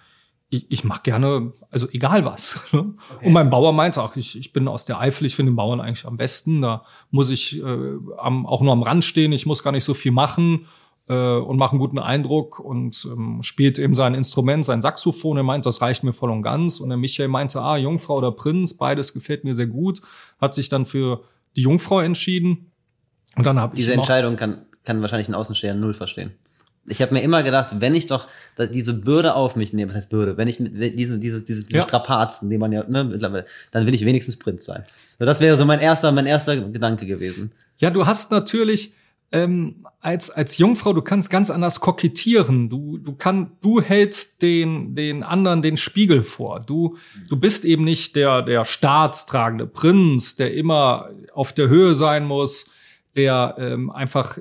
[0.50, 2.60] ich, ich mache gerne, also egal was.
[2.72, 2.94] Ne?
[3.16, 3.28] Okay.
[3.28, 5.80] Und mein Bauer meinte auch, ich, ich bin aus der Eifel, ich finde den Bauern
[5.80, 6.62] eigentlich am besten.
[6.62, 9.94] Da muss ich äh, am, auch nur am Rand stehen, ich muss gar nicht so
[9.94, 10.66] viel machen
[11.08, 15.38] äh, und mache einen guten Eindruck und ähm, spielt eben sein Instrument, sein Saxophon.
[15.38, 16.80] Er meint, das reicht mir voll und ganz.
[16.80, 20.02] Und der Michael meinte, ah, Jungfrau oder Prinz, beides gefällt mir sehr gut.
[20.40, 21.24] Hat sich dann für
[21.56, 22.72] die Jungfrau entschieden.
[23.36, 23.82] Und dann habe ich.
[23.82, 26.34] Diese Entscheidung kann, kann wahrscheinlich ein Außenstehender null verstehen
[26.88, 30.10] ich habe mir immer gedacht, wenn ich doch diese Bürde auf mich nehme, was heißt
[30.10, 31.84] Bürde, wenn ich mit diese, diese, diese, diese ja.
[31.84, 34.84] Strapazen, die man ja ne, mittlerweile, dann will ich wenigstens Prinz sein.
[35.19, 37.52] Das wäre so mein erster, mein erster Gedanke gewesen.
[37.78, 38.93] Ja, du hast natürlich
[39.32, 42.69] ähm, als als Jungfrau, du kannst ganz anders kokettieren.
[42.69, 46.60] Du du kann, du hältst den den anderen den Spiegel vor.
[46.60, 46.98] Du
[47.30, 52.69] du bist eben nicht der der staatstragende Prinz, der immer auf der Höhe sein muss,
[53.15, 54.38] der ähm, einfach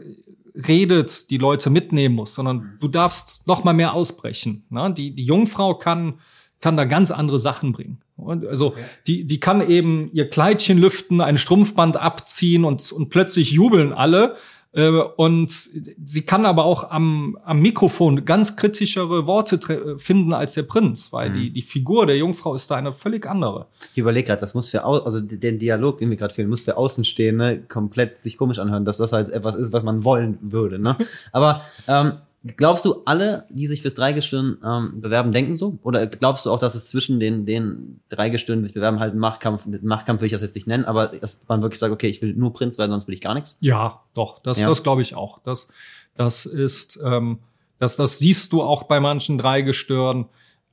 [0.55, 4.65] redet, die Leute mitnehmen muss, sondern du darfst noch mal mehr ausbrechen.
[4.71, 4.93] Ne?
[4.97, 6.21] Die, die Jungfrau kann,
[6.61, 8.03] kann da ganz andere Sachen bringen.
[8.17, 8.85] Und also okay.
[9.07, 14.37] die, die kann eben ihr Kleidchen lüften, ein Strumpfband abziehen und, und plötzlich jubeln alle.
[14.75, 20.63] Äh, und sie kann aber auch am, am Mikrofon ganz kritischere Worte finden als der
[20.63, 21.35] Prinz, weil mhm.
[21.35, 23.67] die, die Figur der Jungfrau ist da eine völlig andere.
[23.93, 26.63] Ich überlege gerade, das muss für au also den Dialog, den wir gerade führen, muss
[26.63, 30.79] für Außenstehende komplett sich komisch anhören, dass das halt etwas ist, was man wollen würde.
[30.79, 30.97] Ne?
[31.33, 32.13] aber ähm,
[32.45, 35.79] Glaubst du, alle, die sich fürs Dreigestirn ähm, bewerben, denken so?
[35.85, 39.21] Oder glaubst du auch, dass es zwischen den, den Dreigestirnen, die sich bewerben, halt einen
[39.21, 42.21] Machtkampf, Machtkampf will ich das jetzt nicht nennen, aber dass man wirklich sagt, okay, ich
[42.21, 43.57] will nur Prinz werden, sonst will ich gar nichts?
[43.61, 44.69] Ja, doch, das, ja.
[44.69, 45.39] das glaube ich auch.
[45.45, 45.69] Das,
[46.17, 47.39] das ist, ähm,
[47.79, 50.27] das, das siehst du auch bei manchen Dreigestirnen.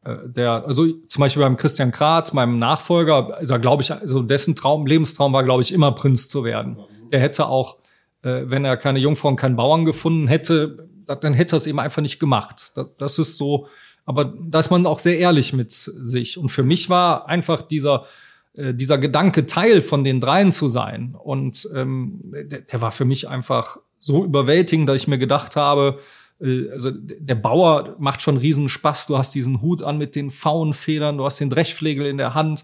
[0.04, 4.56] Äh, der, also zum Beispiel beim Christian Krat, meinem Nachfolger, also glaube ich, also dessen
[4.56, 6.80] Traum, Lebenstraum war, glaube ich, immer Prinz zu werden.
[7.12, 7.78] Der hätte auch,
[8.24, 11.80] äh, wenn er keine Jungfrau und keinen Bauern gefunden hätte, dann hätte er es eben
[11.80, 12.74] einfach nicht gemacht.
[12.98, 13.68] Das, ist so,
[14.06, 16.38] aber da ist man auch sehr ehrlich mit sich.
[16.38, 18.06] Und für mich war einfach dieser,
[18.54, 21.16] äh, dieser Gedanke, Teil von den dreien zu sein.
[21.22, 26.00] Und ähm, der, der war für mich einfach so überwältigend, dass ich mir gedacht habe,
[26.42, 29.08] äh, also der Bauer macht schon riesen Spaß.
[29.08, 32.64] Du hast diesen Hut an mit den Faunfedern, du hast den Dreschflegel in der Hand.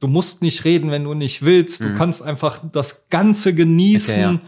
[0.00, 1.82] Du musst nicht reden, wenn du nicht willst.
[1.82, 1.96] Du mhm.
[1.96, 4.24] kannst einfach das Ganze genießen.
[4.24, 4.40] Okay,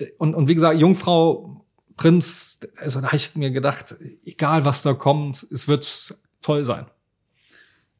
[0.00, 0.06] ja.
[0.18, 1.64] und, und wie gesagt, Jungfrau
[1.98, 6.86] Prinz, also da habe ich mir gedacht, egal was da kommt, es wird toll sein.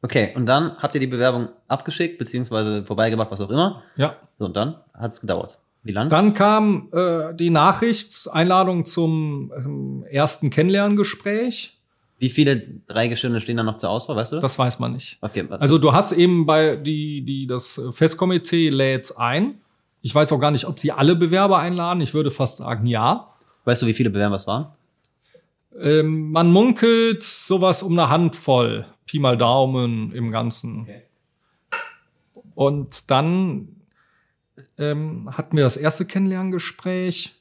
[0.00, 3.82] Okay, und dann habt ihr die Bewerbung abgeschickt, beziehungsweise vorbeigebracht, was auch immer.
[3.96, 4.16] Ja.
[4.38, 5.58] So, und dann hat es gedauert.
[5.82, 6.08] Wie lang?
[6.08, 11.74] Dann kam äh, die Nachricht, Einladung zum ähm, ersten Kennenlerngespräch.
[12.20, 12.56] Wie viele
[12.86, 14.40] Dreigestirne stehen da noch zur Auswahl, weißt du?
[14.40, 15.18] Das weiß man nicht.
[15.20, 19.60] okay, was- Also du hast eben bei die, die, das Festkomitee lädt ein.
[20.00, 22.00] Ich weiß auch gar nicht, ob sie alle Bewerber einladen.
[22.00, 23.34] Ich würde fast sagen, ja.
[23.68, 24.68] Weißt du, wie viele Bewerber es waren?
[25.78, 28.86] Ähm, man munkelt sowas um eine Handvoll.
[29.06, 30.88] Pi mal Daumen im Ganzen.
[32.54, 33.68] Und dann
[34.78, 37.34] ähm, hatten wir das erste Kennenlerngespräch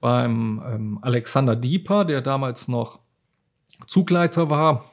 [0.00, 2.98] beim ähm, Alexander Dieper, der damals noch
[3.86, 4.90] Zugleiter war.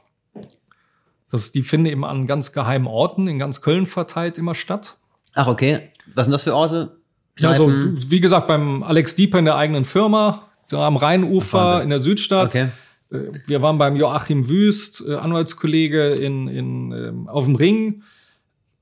[1.32, 4.98] Das, die finden eben an ganz geheimen Orten in ganz Köln verteilt immer statt.
[5.34, 5.91] Ach, okay.
[6.15, 6.98] Was sind das für Orte?
[7.39, 8.12] Ja, so, Kneipen?
[8.12, 11.84] wie gesagt, beim Alex Dieper in der eigenen Firma, da am Rheinufer Wahnsinn.
[11.84, 12.47] in der Südstadt.
[12.55, 12.69] Okay.
[13.12, 18.03] Äh, Wir waren beim Joachim Wüst, äh, Anwaltskollege in, in, ähm, auf dem Ring.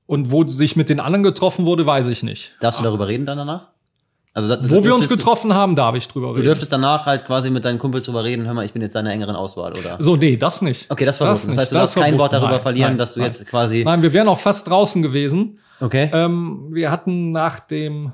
[0.06, 2.56] Und wo sich mit den anderen getroffen wurde, weiß ich nicht.
[2.60, 3.68] Darfst du darüber reden dann danach?
[4.32, 6.44] Also, das- Wo wir uns du- getroffen haben, darf ich drüber Du reden.
[6.44, 9.10] dürftest danach halt quasi mit deinen Kumpels drüber reden, hör mal, ich bin jetzt deiner
[9.12, 9.96] engeren Auswahl, oder?
[9.98, 10.90] So, nee, das nicht.
[10.90, 12.18] Okay, das war das, das heißt, du das darfst kein verboten.
[12.20, 13.30] Wort darüber Nein, verlieren, nein, dass du nein.
[13.30, 13.82] jetzt quasi.
[13.84, 15.58] Nein, wir wären auch fast draußen gewesen.
[15.80, 16.10] Okay.
[16.14, 18.12] Ähm, wir hatten nach dem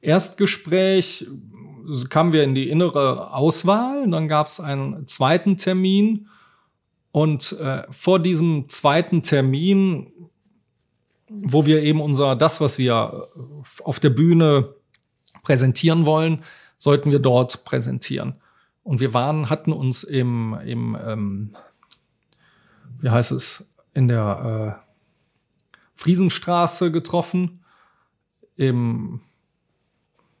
[0.00, 1.26] Erstgespräch
[2.08, 4.08] kamen wir in die innere Auswahl.
[4.10, 6.28] Dann gab es einen zweiten Termin.
[7.12, 10.12] Und äh, vor diesem zweiten Termin,
[11.28, 14.74] wo wir eben unser, das, was wir äh, auf der Bühne
[15.42, 16.44] präsentieren wollen,
[16.76, 18.34] sollten wir dort präsentieren.
[18.82, 21.56] Und wir waren, hatten uns im, im ähm,
[23.00, 24.90] wie heißt es, in der äh,
[25.96, 27.64] Friesenstraße getroffen,
[28.56, 29.20] im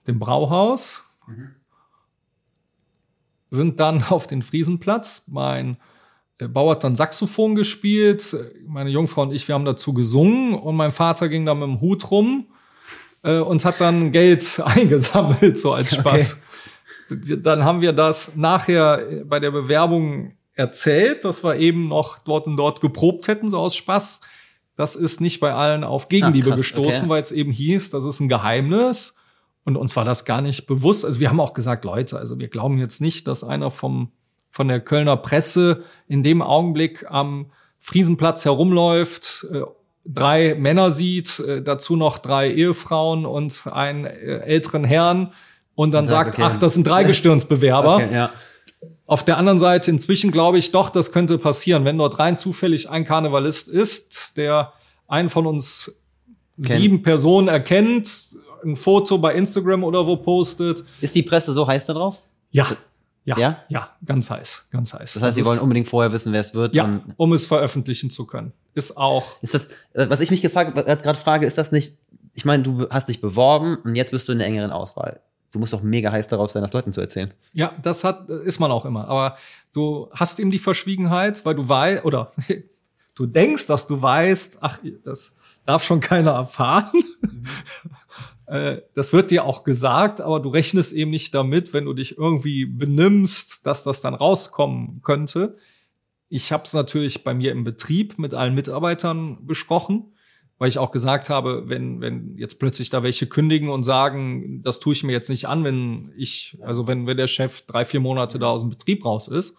[0.06, 1.04] dem Brauhaus,
[3.50, 5.28] sind dann auf den Friesenplatz.
[5.28, 5.76] Mein
[6.38, 10.76] äh, Bauer hat dann Saxophon gespielt, meine Jungfrau und ich, wir haben dazu gesungen und
[10.76, 12.46] mein Vater ging da mit dem Hut rum
[13.22, 16.42] äh, und hat dann Geld eingesammelt, so als Spaß.
[17.10, 22.56] Dann haben wir das nachher bei der Bewerbung erzählt, dass wir eben noch dort und
[22.56, 24.20] dort geprobt hätten, so aus Spaß.
[24.76, 27.08] Das ist nicht bei allen auf Gegenliebe Ah, krass, gestoßen, okay.
[27.08, 29.16] weil es eben hieß, das ist ein Geheimnis.
[29.64, 31.04] Und uns war das gar nicht bewusst.
[31.04, 34.10] Also wir haben auch gesagt, Leute, also wir glauben jetzt nicht, dass einer vom,
[34.50, 39.62] von der Kölner Presse in dem Augenblick am Friesenplatz herumläuft, äh,
[40.04, 45.32] drei Männer sieht, äh, dazu noch drei Ehefrauen und einen äh, älteren Herrn
[45.74, 46.42] und dann Und sagt, okay.
[46.44, 47.96] ach, das sind Dreigestirnsbewerber.
[48.04, 48.30] Okay, ja.
[49.06, 52.88] Auf der anderen Seite, inzwischen glaube ich doch, das könnte passieren, wenn dort rein zufällig
[52.88, 54.72] ein Karnevalist ist, der
[55.08, 56.00] einen von uns
[56.56, 56.80] Kennt.
[56.80, 58.08] sieben Personen erkennt,
[58.64, 60.84] ein Foto bei Instagram oder wo postet.
[61.00, 62.22] Ist die Presse so heiß da drauf?
[62.50, 62.66] Ja,
[63.24, 63.58] ja, Ja?
[63.68, 65.14] ja, ganz heiß, ganz heiß.
[65.14, 66.74] Das heißt, sie wollen unbedingt vorher wissen, wer es wird.
[66.74, 68.52] ja, um es veröffentlichen zu können.
[68.74, 71.96] Ist auch ist das, äh, was ich mich gefragt, gerade frage, ist das nicht,
[72.34, 75.20] ich meine, du hast dich beworben und jetzt bist du in der engeren Auswahl.
[75.52, 77.32] Du musst doch mega heiß darauf sein, das Leuten zu erzählen.
[77.52, 79.08] Ja, das hat, ist man auch immer.
[79.08, 79.36] Aber
[79.72, 82.32] du hast eben die Verschwiegenheit, weil du weißt, oder
[83.16, 85.32] du denkst, dass du weißt, ach, das
[85.66, 86.92] darf schon keiner erfahren.
[86.96, 87.26] Äh,
[88.94, 92.66] Das wird dir auch gesagt, aber du rechnest eben nicht damit, wenn du dich irgendwie
[92.66, 95.56] benimmst, dass das dann rauskommen könnte.
[96.28, 100.14] Ich habe es natürlich bei mir im Betrieb mit allen Mitarbeitern besprochen,
[100.58, 104.80] weil ich auch gesagt habe, wenn, wenn jetzt plötzlich da welche kündigen und sagen, das
[104.80, 108.00] tue ich mir jetzt nicht an, wenn ich, also wenn, wenn der Chef drei, vier
[108.00, 109.56] Monate da aus dem Betrieb raus ist.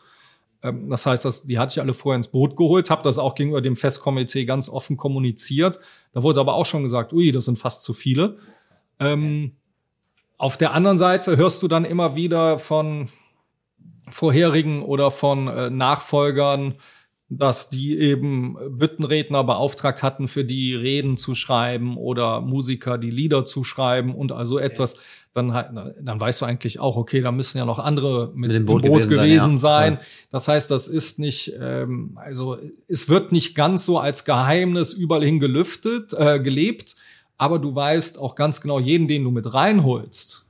[0.64, 3.36] Ähm, Das heißt, das, die hatte ich alle vorher ins Boot geholt, habe das auch
[3.36, 5.80] gegenüber dem Festkomitee ganz offen kommuniziert.
[6.12, 8.38] Da wurde aber auch schon gesagt, ui, das sind fast zu viele.
[9.02, 9.54] Ähm,
[10.38, 13.10] auf der anderen Seite hörst du dann immer wieder von
[14.10, 16.76] vorherigen oder von äh, Nachfolgern,
[17.30, 23.46] dass die eben Büttenredner beauftragt hatten, für die Reden zu schreiben oder Musiker, die Lieder
[23.46, 24.98] zu schreiben und also etwas.
[25.34, 28.66] Dann, dann weißt du eigentlich auch, okay, da müssen ja noch andere mit, Mit dem
[28.66, 29.60] Boot, Boot gewesen, gewesen sein.
[29.60, 30.00] sein, ja.
[30.30, 32.58] Das heißt, das ist nicht, ähm, also
[32.90, 36.98] es wird nicht ganz so als Geheimnis überall hin gelüftet, äh, gelebt,
[37.42, 40.46] aber du weißt auch ganz genau, jeden, den du mit reinholst,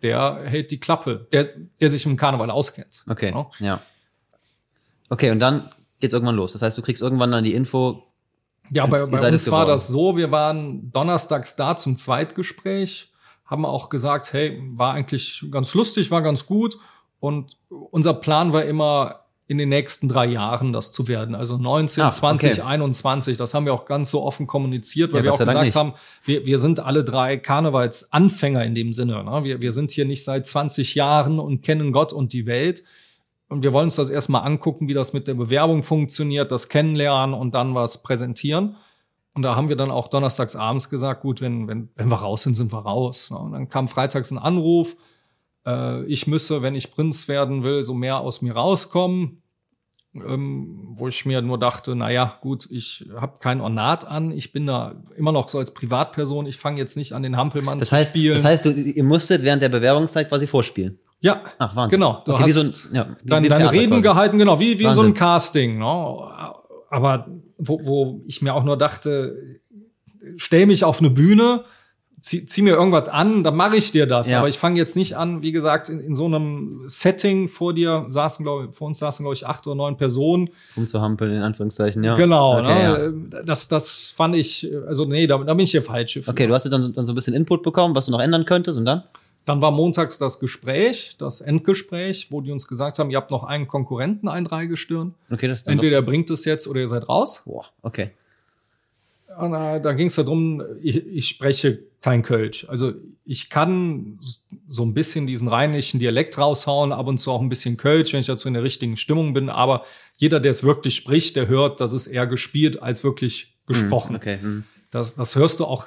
[0.00, 1.48] der hält die Klappe, der,
[1.80, 3.02] der sich im Karneval auskennt.
[3.08, 3.50] Okay, Ja.
[3.58, 3.80] ja.
[5.10, 6.52] Okay, und dann geht's irgendwann los.
[6.52, 8.04] Das heißt, du kriegst irgendwann dann die Info,
[8.70, 13.10] Ja, bei, bei uns war das so, wir waren donnerstags da zum Zweitgespräch,
[13.44, 16.78] haben auch gesagt, hey, war eigentlich ganz lustig, war ganz gut.
[17.18, 21.34] Und unser Plan war immer, in den nächsten drei Jahren das zu werden.
[21.34, 22.60] Also 19, Ah, 20, okay.
[22.60, 23.38] 21.
[23.38, 26.46] Das haben wir auch ganz so offen kommuniziert, weil Ja, wir auch gesagt haben, wir,
[26.46, 29.24] wir sind alle drei Karnevalsanfänger in dem Sinne.
[29.24, 29.44] Ne?
[29.44, 32.84] Wir, wir sind hier nicht seit 20 Jahren und kennen Gott und die Welt.
[33.48, 37.34] Und wir wollen uns das erstmal angucken, wie das mit der Bewerbung funktioniert, das kennenlernen
[37.34, 38.76] und dann was präsentieren.
[39.32, 42.42] Und da haben wir dann auch donnerstags abends gesagt, gut, wenn, wenn, wenn wir raus
[42.42, 43.30] sind, sind wir raus.
[43.30, 43.38] Ne?
[43.38, 44.94] Und dann kam freitags ein Anruf,
[45.68, 49.42] äh, ich müsse, wenn ich Prinz werden will, so mehr aus mir rauskommen.
[50.14, 54.66] Ähm, wo ich mir nur dachte, naja, gut, ich habe kein Ornat an, ich bin
[54.66, 57.96] da immer noch so als Privatperson, ich fange jetzt nicht an, den Hampelmann Das zu
[57.96, 58.34] heißt, spielen.
[58.36, 60.98] das heißt, du, ihr musstet während der Bewerbungszeit quasi vorspielen.
[61.20, 62.00] ja, Ach, Wahnsinn.
[62.00, 62.22] genau.
[62.24, 64.02] Du Okay, hast so ein- ja, deine Theater Reden quasi.
[64.02, 65.78] gehalten, genau, wie, wie so ein Casting.
[65.78, 65.84] Ne?
[65.84, 67.28] Aber
[67.58, 69.60] wo, wo ich mir auch nur dachte,
[70.36, 71.64] stell mich auf eine Bühne,
[72.20, 74.28] zieh, zieh mir irgendwas an, dann mache ich dir das.
[74.30, 74.38] Ja.
[74.38, 78.06] Aber ich fange jetzt nicht an, wie gesagt, in, in so einem Setting vor dir
[78.08, 80.50] saßen, glaube vor uns saßen, glaube ich, acht oder neun Personen.
[80.76, 82.16] Rumzuhampeln, in Anführungszeichen, ja.
[82.16, 82.98] Genau, Okay, ja.
[82.98, 83.44] ne?
[83.44, 86.14] das, das fand ich, also nee, da, da bin ich hier falsch.
[86.14, 86.28] für.
[86.28, 88.78] Okay, du hast dann, dann so ein bisschen Input bekommen, was du noch ändern könntest
[88.78, 89.04] und dann?
[89.44, 93.44] Dann war montags das Gespräch, das Endgespräch, wo die uns gesagt haben, ihr habt noch
[93.44, 95.14] einen Konkurrenten, ein Dreigestirn.
[95.30, 97.44] Okay, das Entweder bringt es jetzt oder ihr seid raus.
[97.46, 98.10] Boah, okay.
[99.38, 102.66] Und, äh, da ging es darum, ich, ich spreche kein Kölsch.
[102.68, 102.92] Also
[103.24, 104.18] ich kann
[104.68, 108.20] so ein bisschen diesen rheinischen Dialekt raushauen, ab und zu auch ein bisschen Kölsch, wenn
[108.20, 109.48] ich dazu in der richtigen Stimmung bin.
[109.48, 109.84] Aber
[110.16, 114.14] jeder, der es wirklich spricht, der hört, das ist eher gespielt als wirklich gesprochen.
[114.14, 114.38] Hm, Okay.
[114.40, 114.64] hm.
[114.90, 115.86] Das, das hörst du auch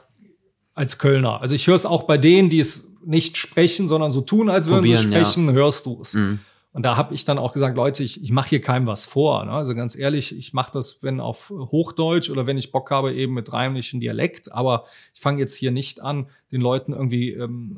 [0.76, 1.42] als Kölner.
[1.42, 4.68] Also ich höre es auch bei denen, die es nicht sprechen, sondern so tun, als
[4.68, 5.26] würden sie Probieren, ja.
[5.26, 6.14] sprechen, hörst du es.
[6.14, 6.40] Hm.
[6.74, 9.44] Und da habe ich dann auch gesagt, Leute, ich, ich mache hier keinem was vor.
[9.44, 9.52] Ne?
[9.52, 13.34] Also ganz ehrlich, ich mache das, wenn auf Hochdeutsch oder wenn ich Bock habe, eben
[13.34, 14.54] mit rheinischen Dialekt.
[14.54, 17.78] Aber ich fange jetzt hier nicht an, den Leuten irgendwie ähm,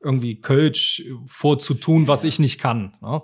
[0.00, 2.94] irgendwie Kölsch vorzutun, was ich nicht kann.
[3.00, 3.22] Ne?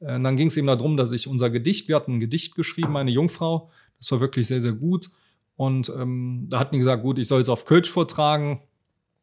[0.00, 2.54] Äh, Und dann ging es eben darum, dass ich unser Gedicht, wir hatten ein Gedicht
[2.54, 5.10] geschrieben, meine Jungfrau, das war wirklich sehr, sehr gut.
[5.56, 8.60] Und ähm, da hatten die gesagt, gut, ich soll es auf Kölsch vortragen.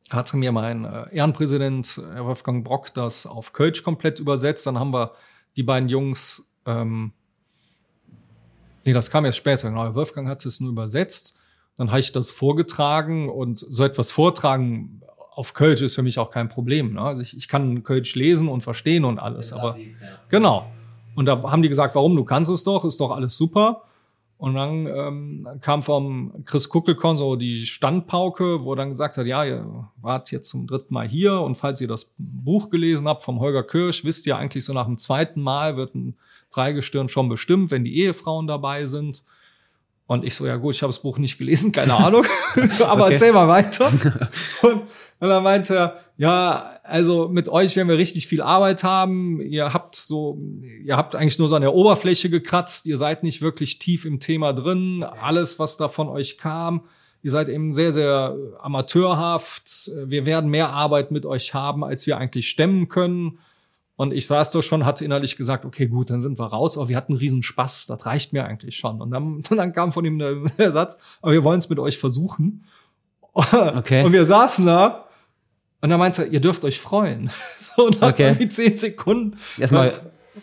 [0.09, 4.67] Hatte mir mein äh, Ehrenpräsident Herr Wolfgang Brock das auf Kölsch komplett übersetzt.
[4.67, 5.13] Dann haben wir
[5.55, 7.11] die beiden Jungs, ähm,
[8.83, 9.83] nee, das kam erst später, genau.
[9.83, 11.39] Herr Wolfgang hat es nur übersetzt.
[11.77, 15.01] Dann habe ich das vorgetragen und so etwas vortragen
[15.35, 16.93] auf Kölsch ist für mich auch kein Problem.
[16.93, 17.01] Ne?
[17.01, 19.77] Also ich, ich kann Kölsch lesen und verstehen und alles, aber
[20.29, 20.71] Genau.
[21.13, 22.15] Und da haben die gesagt, warum?
[22.15, 23.83] Du kannst es doch, ist doch alles super.
[24.37, 29.25] Und dann ähm, kam vom Chris Kuckelkorn so die Standpauke, wo er dann gesagt hat,
[29.25, 33.23] ja, ihr wart jetzt zum dritten Mal hier und falls ihr das Buch gelesen habt
[33.23, 36.17] vom Holger Kirsch, wisst ihr eigentlich so nach dem zweiten Mal wird ein
[36.51, 39.23] Dreigestirn schon bestimmt, wenn die Ehefrauen dabei sind.
[40.07, 42.25] Und ich so, ja gut, ich habe das Buch nicht gelesen, keine Ahnung,
[42.85, 43.13] aber Okay.
[43.13, 43.87] erzähl mal weiter.
[44.61, 44.73] Und,
[45.19, 49.41] und dann meinte er, ja, also mit euch werden wir richtig viel Arbeit haben.
[49.41, 50.39] Ihr habt so,
[50.83, 52.85] ihr habt eigentlich nur so an der Oberfläche gekratzt.
[52.85, 55.03] Ihr seid nicht wirklich tief im Thema drin.
[55.03, 56.81] Alles, was da von euch kam,
[57.23, 59.89] ihr seid eben sehr, sehr amateurhaft.
[60.05, 63.39] Wir werden mehr Arbeit mit euch haben, als wir eigentlich stemmen können.
[63.97, 66.89] Und ich saß da schon, hatte innerlich gesagt, okay, gut, dann sind wir raus, aber
[66.89, 69.01] wir hatten einen riesen Spaß, das reicht mir eigentlich schon.
[69.01, 71.97] Und dann, dann kam von ihm der, der Satz, aber wir wollen es mit euch
[71.97, 72.65] versuchen.
[73.33, 74.03] Okay.
[74.03, 75.04] Und wir saßen da
[75.85, 77.29] und er meinte, ihr dürft euch freuen.
[77.77, 78.27] So nach Okay.
[78.29, 79.91] irgendwie zehn Sekunden, Erstmal,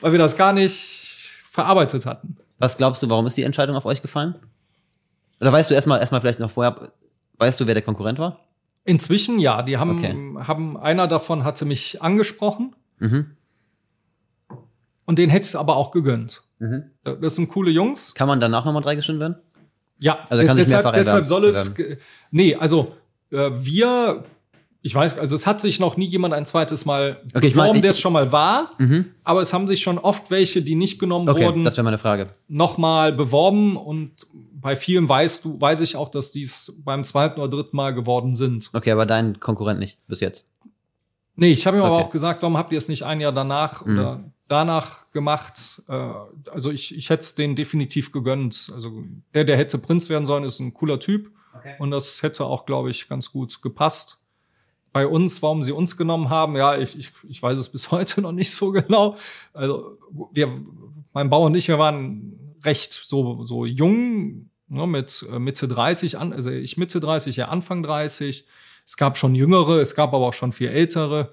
[0.02, 2.36] weil, wir das gar nicht verarbeitet hatten.
[2.58, 4.34] was glaubst du, warum ist die Entscheidung auf euch gefallen?
[5.40, 6.92] Oder weißt du erstmal, erstmal vielleicht noch vorher,
[7.38, 8.38] weißt du, wer der Konkurrent war?
[8.84, 10.44] Inzwischen, ja, die haben, Okay.
[10.46, 13.30] haben, einer davon hatte mich angesprochen Mhm.
[15.06, 16.42] und den hätte ich aber auch gegönnt.
[16.58, 16.84] Mhm.
[17.02, 18.14] Das sind coole Jungs.
[18.14, 19.36] Kann man danach nochmal drei gestimmt werden?
[19.98, 21.74] Ja, Also kann sich deshalb, mehrfach deshalb soll es.
[22.30, 22.94] Nee, also
[23.30, 24.24] äh, wir,
[24.84, 27.80] ich weiß, also es hat sich noch nie jemand ein zweites Mal Okay, ich ich-
[27.80, 29.06] der es schon mal war, Mhm.
[29.24, 31.98] aber es haben sich schon oft welche, die nicht genommen Okay, wurden, das wäre meine
[31.98, 32.28] Frage.
[32.48, 34.12] nochmal beworben und
[34.60, 37.92] bei vielen weißt du, weiß ich auch, dass die es beim zweiten oder dritten Mal
[37.94, 38.70] geworden sind.
[38.72, 40.46] Okay, aber dein Konkurrent nicht, bis jetzt.
[41.34, 42.04] Nee, ich habe ihm aber Okay.
[42.04, 43.98] auch gesagt, warum habt ihr es nicht ein Jahr danach Mhm.
[43.98, 45.82] oder danach gemacht?
[45.88, 45.92] Äh,
[46.52, 48.70] also ich, ich hätte es denen definitiv gegönnt.
[48.74, 48.92] Also
[49.32, 51.30] der, der hätte Prinz werden sollen, ist ein cooler Typ.
[51.78, 54.21] Und das hätte auch, glaube ich, ganz gut gepasst.
[54.92, 58.20] Bei uns, warum sie uns genommen haben, ja, ich, ich, ich weiß es bis heute
[58.20, 59.16] noch nicht so genau.
[59.52, 59.98] Also
[60.32, 60.48] wir,
[61.12, 66.18] mein Bauer und ich, wir waren recht so, so jung, ne, mit äh, Mitte 30
[66.18, 68.46] an, also ich Mitte 30, ja Anfang 30.
[68.84, 71.32] Es gab schon jüngere, es gab aber auch schon viel ältere.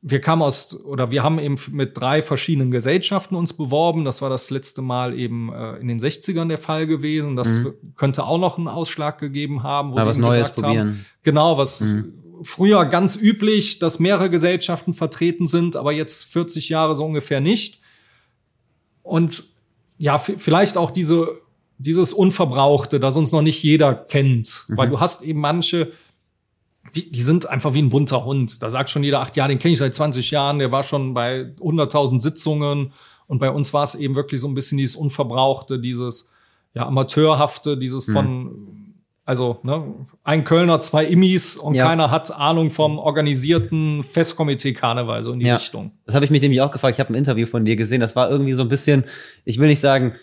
[0.00, 4.04] Wir kamen aus, oder wir haben eben mit drei verschiedenen Gesellschaften uns beworben.
[4.04, 7.34] Das war das letzte Mal eben äh, in den 60ern der Fall gewesen.
[7.34, 7.74] Das Mhm.
[7.96, 9.90] könnte auch noch einen Ausschlag gegeben haben.
[9.92, 11.06] wo die was Neues gesagt Haben, probieren.
[11.24, 12.12] Genau, was Mhm.
[12.42, 17.80] Früher ganz üblich, dass mehrere Gesellschaften vertreten sind, aber jetzt 40 Jahre so ungefähr nicht.
[19.02, 19.44] Und
[19.96, 21.40] ja, vielleicht auch diese,
[21.78, 24.64] dieses Unverbrauchte, das uns noch nicht jeder kennt.
[24.68, 24.76] Mhm.
[24.76, 25.92] Weil du hast eben manche,
[26.94, 28.62] die, die sind einfach wie ein bunter Hund.
[28.62, 31.14] Da sagt schon jeder, ach ja, den kenne ich seit 20 Jahren, der war schon
[31.14, 32.92] bei 100.000 Sitzungen.
[33.26, 36.30] Und bei uns war es eben wirklich so ein bisschen dieses Unverbrauchte, dieses
[36.74, 38.14] ja, Amateurhafte, dieses Mhm.
[39.28, 39.84] Also ne,
[40.24, 41.86] ein Kölner, zwei Immis und Ja.
[41.86, 45.56] keiner hat Ahnung vom organisierten Festkomitee Karneval, so in die Ja.
[45.56, 45.90] Richtung.
[46.06, 46.94] Das habe ich mich nämlich auch gefragt.
[46.96, 48.00] Ich habe ein Interview von dir gesehen.
[48.00, 49.04] Das war irgendwie so ein bisschen,
[49.44, 50.14] ich will nicht sagen,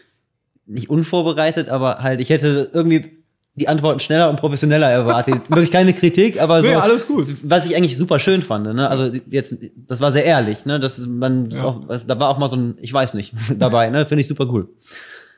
[0.65, 3.11] nicht unvorbereitet, aber halt, ich hätte irgendwie
[3.53, 5.41] die Antworten schneller und professioneller erwartet.
[5.51, 6.67] Wirklich keine Kritik, aber so.
[6.67, 7.27] Nee, alles gut.
[7.43, 8.89] Was ich eigentlich super schön fand, ne?
[8.89, 9.55] Also jetzt,
[9.87, 10.79] das war sehr ehrlich, ne?
[10.79, 11.63] Das man, Ja.
[11.63, 14.07] auch, da war auch mal so ein, ich weiß nicht, dabei, ne?
[14.07, 14.67] Finde ich super cool.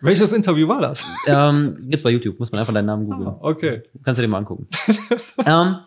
[0.02, 1.06] Welches Interview war das?
[1.26, 3.36] Ähm, gibt's bei YouTube, muss man einfach deinen Namen googeln.
[3.40, 3.84] Okay.
[4.04, 4.68] Kannst du dir mal angucken.
[5.46, 5.78] ähm,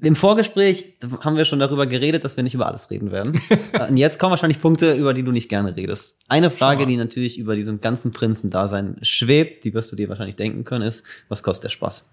[0.00, 3.40] Im Vorgespräch haben wir schon darüber geredet, dass wir nicht über alles reden werden.
[3.88, 6.18] Und jetzt kommen wahrscheinlich Punkte, über die du nicht gerne redest.
[6.28, 10.64] Eine Frage, die natürlich über diesem ganzen Prinzendasein schwebt, die wirst du dir wahrscheinlich denken
[10.64, 12.04] können, ist, was kostet der Spaß?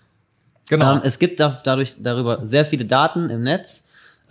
[0.70, 0.96] Genau.
[0.96, 3.84] Ähm, es gibt da, dadurch darüber sehr viele Daten im Netz.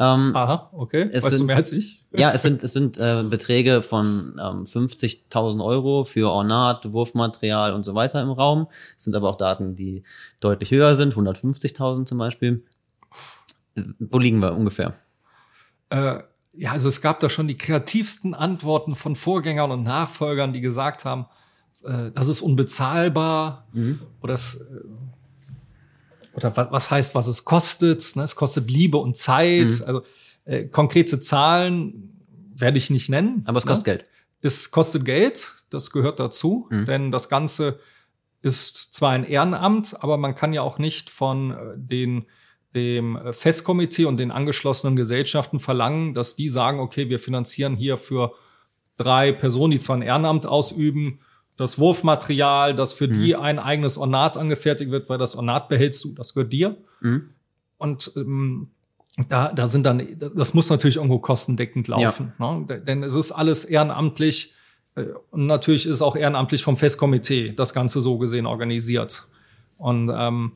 [0.02, 1.08] Ähm, Aha, okay.
[1.12, 2.02] es weißt du sind- mehr als ich?
[2.16, 7.84] ja, es sind, es sind äh, Beträge von ähm, 50.000 Euro für Ornat, Wurfmaterial und
[7.84, 8.66] so weiter im Raum.
[8.96, 10.02] Es sind aber auch Daten, die
[10.40, 12.64] deutlich höher sind, 150.000 zum Beispiel.
[13.98, 14.94] Wo liegen wir ungefähr?
[15.90, 16.20] Äh,
[16.54, 21.04] ja, also es gab da schon die kreativsten Antworten von Vorgängern und Nachfolgern, die gesagt
[21.04, 21.26] haben,
[21.84, 23.66] äh, das ist unbezahlbar
[24.22, 24.66] oder es,
[26.34, 28.16] oder was, was heißt, was es kostet.
[28.16, 28.22] Ne?
[28.22, 29.70] Es kostet Liebe und Zeit.
[29.70, 29.84] Mhm.
[29.86, 30.02] Also
[30.44, 32.24] äh, konkrete Zahlen
[32.54, 33.42] werde ich nicht nennen.
[33.46, 33.70] Aber es ne?
[33.70, 34.04] kostet Geld.
[34.42, 36.84] Es kostet Geld, das gehört dazu, Mhm.
[36.86, 37.78] denn das Ganze
[38.42, 42.24] ist zwar ein Ehrenamt, aber man kann ja auch nicht von äh, den,
[42.74, 48.32] dem Festkomitee und den angeschlossenen Gesellschaften verlangen, dass die sagen, okay, wir finanzieren hier für
[48.96, 51.20] drei Personen, die zwar ein Ehrenamt ausüben,
[51.60, 56.14] das Wurfmaterial, das für die ein eigenes Ornat angefertigt wird, weil das Ornat behältst du,
[56.14, 56.76] das gehört dir.
[57.00, 57.30] Mhm.
[57.78, 58.68] Und ähm,
[59.28, 62.32] da, da sind dann, das muss natürlich irgendwo kostendeckend laufen.
[62.38, 62.64] Ne?
[62.68, 64.54] D- Denn es ist alles ehrenamtlich
[64.94, 69.24] äh, und natürlich ist auch ehrenamtlich vom Festkomitee das Ganze so gesehen organisiert.
[69.76, 70.52] Und ähm,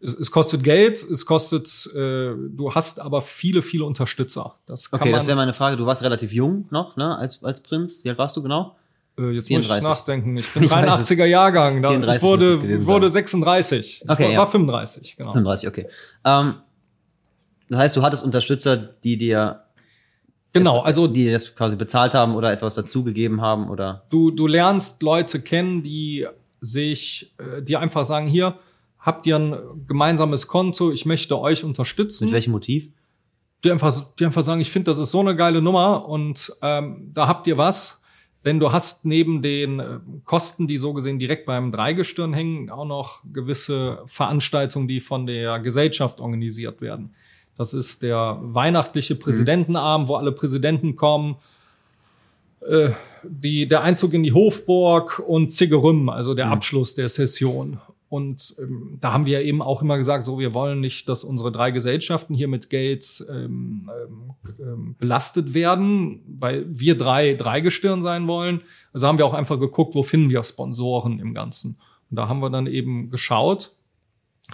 [0.00, 4.56] es, es kostet Geld, es kostet, äh, du hast aber viele, viele Unterstützer.
[4.66, 5.76] Das Okay, das wäre meine Frage.
[5.76, 8.04] Du warst relativ jung noch, ne, als, als Prinz.
[8.04, 8.76] Wie alt warst du genau?
[9.18, 9.68] Äh, jetzt 34.
[9.68, 10.36] muss ich nachdenken.
[10.36, 11.10] Ich bin Ich weiß es.
[11.10, 11.82] 83er Jahrgang.
[11.82, 13.24] Da, 34 ich wurde, wurde sein.
[13.24, 14.02] 36.
[14.02, 14.38] Ich Okay, war, ja.
[14.38, 15.32] war 35, genau.
[15.32, 15.86] 35, okay.
[16.24, 16.54] Ähm,
[17.68, 19.60] das heißt, du hattest Unterstützer, die dir,
[20.52, 24.04] Genau, also die dir das quasi bezahlt haben oder etwas dazugegeben haben oder.
[24.10, 26.26] du, du lernst Leute kennen, die
[26.60, 28.58] sich, äh, die einfach sagen, hier,
[28.98, 29.56] habt ihr ein
[29.86, 32.26] gemeinsames Konto, ich möchte euch unterstützen.
[32.26, 32.88] Mit welchem Motiv?
[33.64, 37.10] Die einfach, die einfach sagen, ich finde, das ist so eine geile Nummer und ähm,
[37.12, 38.02] da habt ihr was.
[38.44, 42.84] Denn du hast neben den äh, Kosten, die so gesehen direkt beim Dreigestirn hängen, auch
[42.84, 47.14] noch gewisse Veranstaltungen, die von der Gesellschaft organisiert werden.
[47.56, 51.36] Das ist der weihnachtliche Präsidentenabend, wo alle Präsidenten kommen.
[52.60, 52.90] Äh,
[53.24, 56.52] die, der Einzug in die Hofburg und Ziggerüm, also der Mhm.
[56.52, 57.80] Abschluss der Session.
[58.10, 61.52] Und ähm, da haben wir eben auch immer gesagt, so wir wollen nicht, dass unsere
[61.52, 68.26] drei Gesellschaften hier mit Geld ähm, ähm, ähm, belastet werden, weil wir drei Dreigestirn sein
[68.26, 68.62] wollen.
[68.94, 71.76] Also haben wir auch einfach geguckt, wo finden wir Sponsoren im Ganzen.
[72.10, 73.72] Und da haben wir dann eben geschaut,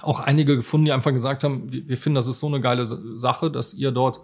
[0.02, 2.84] auch einige gefunden, die einfach gesagt haben, wir, wir finden, das ist so eine geile
[2.86, 4.20] Sa- Sache, dass ihr dort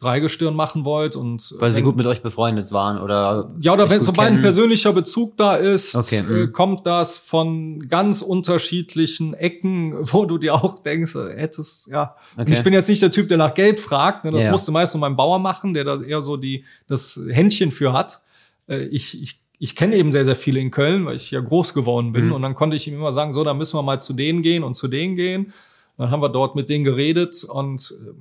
[0.00, 3.50] Dreigestirn machen wollt und Weil sie wenn- gut mit euch befreundet waren oder.
[3.60, 6.52] ja, oder wenn sobald ein persönlicher Bezug da ist, Okay, äh, mhm.
[6.52, 12.16] kommt das von ganz unterschiedlichen Ecken, wo du dir auch denkst, äh, hättest, ja.
[12.36, 12.52] Okay.
[12.52, 14.30] ich bin jetzt nicht der Typ, der nach Geld fragt, ne?
[14.30, 17.70] das Ja, musste meist nur mein Bauer machen, der da eher so die, das Händchen
[17.70, 18.20] für hat.
[18.68, 21.72] Äh, ich, ich, ich kenne eben sehr, sehr viele in Köln, weil ich ja groß
[21.74, 22.26] geworden bin.
[22.26, 22.32] Mhm.
[22.32, 24.62] Und dann konnte ich ihm immer sagen, so, dann müssen wir mal zu denen gehen
[24.64, 25.52] und zu denen gehen.
[25.96, 28.16] Dann haben wir dort mit denen geredet und ähm,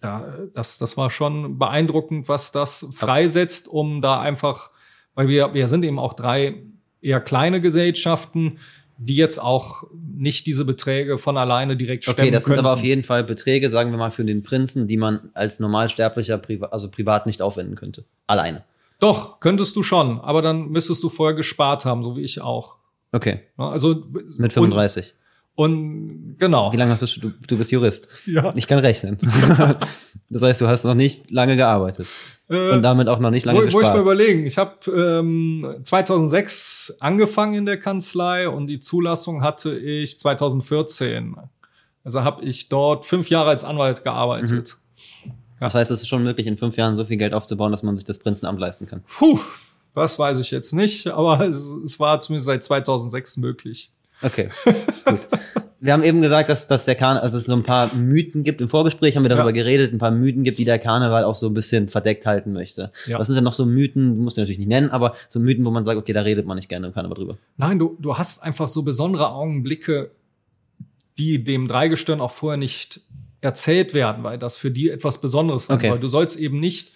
[0.00, 4.70] da, das, das war schon beeindruckend, was das freisetzt, um da einfach,
[5.14, 6.62] weil wir, wir sind eben auch drei
[7.00, 8.58] eher kleine Gesellschaften,
[8.96, 12.82] die jetzt auch nicht diese Beträge von alleine direkt stemmen Okay, das sind aber auf
[12.82, 16.88] jeden Fall Beträge, sagen wir mal, für den Prinzen, die man als Normalsterblicher priva also
[16.88, 18.04] privat nicht aufwenden könnte.
[18.26, 18.64] Alleine.
[19.00, 22.76] Doch, könntest du schon, aber dann müsstest du vorher gespart haben, so wie ich auch.
[23.10, 23.40] Okay.
[23.56, 24.06] Also
[24.38, 25.14] Mit 35.
[25.54, 26.72] Und, genau.
[26.72, 28.08] Wie lange hast du, du, du bist Jurist.
[28.26, 28.52] Ja.
[28.56, 29.18] Ich kann rechnen.
[30.30, 32.06] das heißt, du hast noch nicht lange gearbeitet.
[32.48, 34.00] Äh, Und damit auch noch nicht lange Wo, wo ich mal gespart.
[34.00, 41.36] überlegen, ich habe ähm, 2006 angefangen in der Kanzlei und die Zulassung hatte ich 2014.
[42.04, 44.76] Also habe ich dort fünf Jahre als Anwalt gearbeitet.
[45.60, 47.96] Das heißt, es ist schon möglich, in fünf Jahren so viel Geld aufzubauen, dass man
[47.96, 49.04] sich das Prinzenamt leisten kann.
[49.18, 49.38] Puh,
[49.94, 53.92] das weiß ich jetzt nicht, aber es, es war zumindest seit 2006 möglich.
[54.22, 54.48] Okay,
[55.04, 55.20] gut.
[55.80, 58.60] wir haben eben gesagt, dass, dass der Karneval, also es so ein paar Mythen gibt.
[58.60, 59.52] Im Vorgespräch haben wir darüber Ja.
[59.52, 62.92] geredet, ein paar Mythen gibt, die der Karneval auch so ein bisschen verdeckt halten möchte.
[63.06, 63.18] Ja.
[63.18, 65.64] Was sind denn noch so Mythen, du musst du natürlich nicht nennen, aber so Mythen,
[65.64, 67.38] wo man sagt, okay, da redet man nicht gerne im Karneval drüber.
[67.56, 70.10] Nein, du, du hast einfach so besondere Augenblicke,
[71.18, 73.00] die dem Dreigestirn auch vorher nicht
[73.40, 75.88] erzählt werden, weil das für die etwas Besonderes sein Okay.
[75.88, 75.98] soll.
[75.98, 76.92] Du sollst eben nicht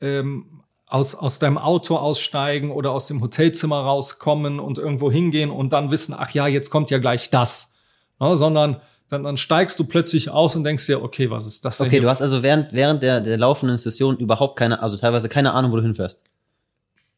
[0.00, 0.46] ähm,
[0.86, 5.90] aus, aus deinem Auto aussteigen oder aus dem Hotelzimmer rauskommen und irgendwo hingehen und dann
[5.90, 7.74] wissen, ach ja, jetzt kommt ja gleich das.
[8.20, 11.78] Ja, sondern dann, dann steigst du plötzlich aus und denkst dir, okay, was ist das
[11.78, 11.86] denn?
[11.88, 15.52] Okay, du hast also während, während der, der laufenden Session überhaupt keine, also teilweise keine
[15.52, 16.22] Ahnung, wo du hinfährst.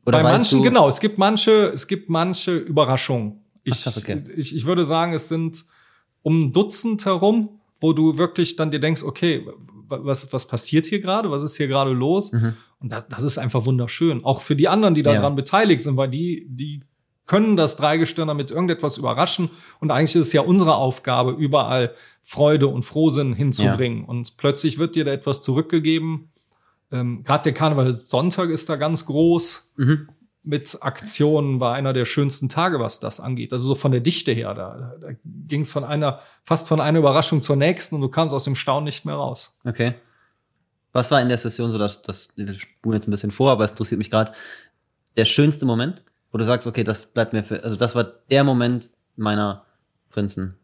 [0.07, 3.43] Oder Bei manchen, genau, es gibt manche, es gibt manche Überraschungen.
[3.64, 4.23] Ich, Ach, okay.
[4.37, 5.64] ich, ich würde sagen, es sind
[6.23, 9.47] um ein Dutzend herum, wo du wirklich dann dir denkst, okay,
[9.87, 11.31] wa- was, was passiert hier gerade?
[11.31, 12.33] Was ist hier gerade los?
[12.33, 12.55] Mhm.
[12.81, 14.24] Und das, das ist einfach wunderschön.
[14.24, 15.14] Auch für die anderen, die Ja.
[15.14, 16.81] daran beteiligt sind, weil die, die
[17.26, 19.51] können das Dreigestirn damit irgendetwas überraschen.
[19.81, 24.05] Und eigentlich ist es ja unsere Aufgabe, überall Freude und Frohsinn hinzubringen.
[24.05, 26.31] Und plötzlich wird dir da etwas zurückgegeben.
[26.91, 30.09] Ähm, Gerade der Karneval Sonntag ist da ganz groß Mhm.
[30.43, 33.53] mit Aktionen war einer der schönsten Tage, was das angeht.
[33.53, 36.99] Also so von der Dichte her, da, da ging es von einer, fast von einer
[37.01, 39.59] Überraschung zur nächsten und du kamst aus dem Staunen nicht mehr raus.
[39.66, 39.95] Okay.
[40.99, 43.62] Was war in der Session so, dass das, wir spulen jetzt ein bisschen vor, aber
[43.62, 44.32] es interessiert mich gerade,
[45.16, 48.42] der schönste Moment, wo du sagst, okay, das bleibt mir für, also das war der
[48.42, 49.64] Moment meiner
[50.11, 50.57] Prinzen.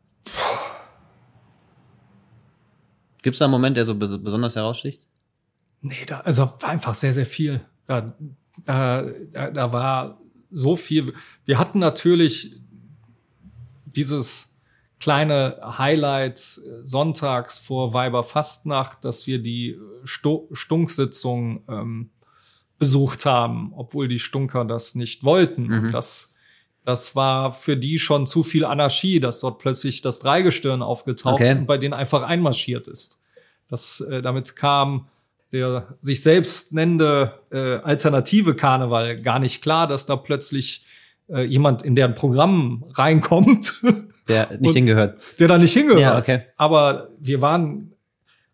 [3.23, 5.07] Gibt es da einen Moment, der so bes besonders heraussticht?
[5.83, 7.61] Nee, da, also war einfach sehr, sehr viel.
[7.87, 8.13] Da,
[8.65, 10.21] da, da war
[10.51, 11.15] so viel.
[11.45, 12.61] Wir hatten natürlich
[13.87, 14.54] dieses
[15.05, 22.11] kleine Highlight äh, sonntags vor Weiberfastnacht, dass wir die äh, Sto Stunksitzung ähm,
[22.79, 25.67] besucht haben, obwohl die Stunker das nicht wollten.
[25.67, 25.93] Mhm.
[25.93, 26.35] Das,
[26.87, 31.53] das war für die schon zu viel Anarchie, dass dort plötzlich das Dreigestirn aufgetaucht Okay.
[31.53, 33.21] und bei denen einfach einmarschiert ist.
[33.69, 35.09] Das, äh, damit kam
[35.53, 40.84] der sich selbst nennende äh, alternative Karneval gar nicht klar, dass da plötzlich
[41.29, 43.81] äh, jemand in deren Programm reinkommt,
[44.29, 45.21] Der nicht Und- hingehört.
[45.39, 46.01] der da nicht hingehört.
[46.01, 46.43] Ja, okay.
[46.57, 47.93] Aber wir waren,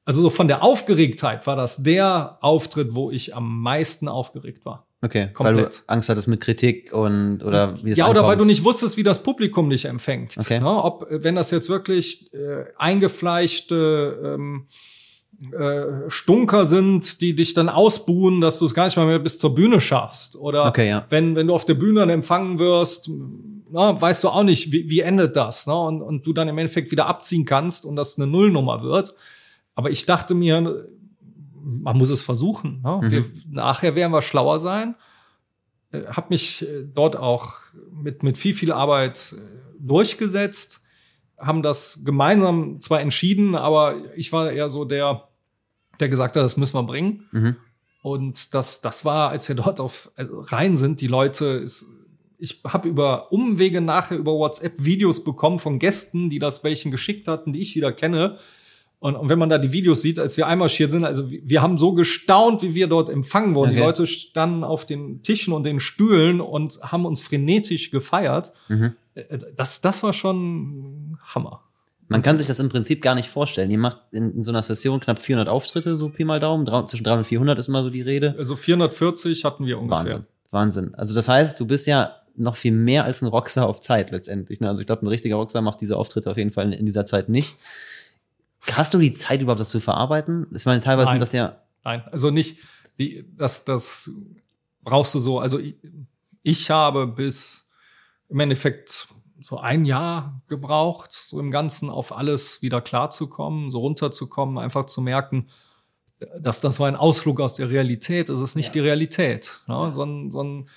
[0.04, 4.86] also so von der Aufgeregtheit war das der Auftritt, wo ich am meisten aufgeregt war.
[5.02, 5.82] Okay, weil du Komplett.
[5.86, 8.40] Angst hattest mit Kritik und oder wie es Ja, oder weil ankommt.
[8.42, 10.36] du nicht wusstest, wie das Publikum dich empfängt.
[10.38, 10.60] Okay.
[10.60, 10.66] Ne?
[10.68, 14.66] Ob, wenn das jetzt wirklich äh, eingefleischte ähm,
[15.52, 19.38] äh, Stunker sind, die dich dann ausbuhen, dass du es gar nicht mal mehr bis
[19.38, 20.36] zur Bühne schaffst.
[20.36, 21.06] Oder Okay, ja.
[21.08, 23.10] wenn, wenn du auf der Bühne dann empfangen wirst,
[23.70, 25.66] na, weißt du auch nicht, wie, wie endet das.
[25.66, 25.74] Ne?
[25.74, 29.14] Und, und du dann im Endeffekt wieder abziehen kannst und das eine Nullnummer wird.
[29.74, 30.86] Aber ich dachte mir,
[31.62, 32.82] man muss es versuchen.
[32.82, 33.00] Ne?
[33.02, 33.10] Mhm.
[33.10, 34.94] Wir, nachher werden wir schlauer sein.
[35.92, 37.54] Äh, Hab mich äh, dort auch
[37.92, 39.36] mit, mit viel, viel Arbeit
[39.78, 40.82] durchgesetzt,
[41.38, 45.28] haben das gemeinsam zwar entschieden, aber ich war eher so der,
[46.00, 47.24] der gesagt hat, das müssen wir bringen.
[47.32, 47.56] Mhm.
[48.02, 51.86] Und das, das war, als wir dort auf also rein sind, die Leute, ist,
[52.38, 57.28] ich habe über Umwege nachher über WhatsApp Videos bekommen von Gästen, die das welchen geschickt
[57.28, 58.38] hatten, die ich wieder kenne.
[58.98, 61.62] Und, und wenn man da die Videos sieht, als wir einmarschiert sind, also wir, wir
[61.62, 63.70] haben so gestaunt, wie wir dort empfangen wurden.
[63.72, 63.86] Die Okay.
[63.86, 68.52] Leute standen auf den Tischen und den Stühlen und haben uns frenetisch gefeiert.
[68.68, 68.94] Mhm.
[69.14, 71.62] Äh, Das, das war schon Hammer.
[72.10, 73.70] Man kann sich das im Prinzip gar nicht vorstellen.
[73.70, 76.64] Ihr macht in, in so einer Session knapp 400 Auftritte, so Pi mal Daumen.
[76.64, 78.34] Drei, zwischen 300 und 400 ist mal so die Rede.
[78.36, 80.04] Also 440 hatten wir ungefähr.
[80.04, 80.26] Wahnsinn.
[80.50, 80.94] Wahnsinn.
[80.96, 84.60] Also das heißt, du bist ja noch viel mehr als ein Rockstar auf Zeit letztendlich.
[84.60, 84.68] Ne?
[84.68, 87.06] Also ich glaube, ein richtiger Rockstar macht diese Auftritte auf jeden Fall in, in dieser
[87.06, 87.56] Zeit nicht.
[88.72, 90.48] Hast du die Zeit überhaupt, das zu verarbeiten?
[90.52, 91.14] Ich meine, teilweise Nein.
[91.14, 91.62] sind das ja.
[91.84, 92.58] Nein, also nicht,
[92.98, 94.10] die, das, das
[94.82, 95.38] brauchst du so.
[95.38, 95.76] Also ich,
[96.42, 97.68] ich habe bis
[98.28, 99.06] im Endeffekt
[99.40, 105.00] so ein Jahr gebraucht, so im Ganzen auf alles wieder klarzukommen, so runterzukommen, einfach zu
[105.00, 105.48] merken,
[106.38, 108.72] dass das war ein Ausflug aus der Realität, es ist nicht Ja.
[108.72, 109.60] die Realität.
[109.66, 109.90] Ne?
[109.92, 110.68] So ein, so ein,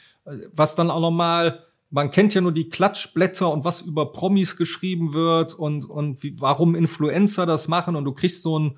[0.53, 5.13] was dann auch nochmal, man kennt ja nur die Klatschblätter und was über Promis geschrieben
[5.13, 8.77] wird und, und wie, warum Influencer das machen und du kriegst so ein,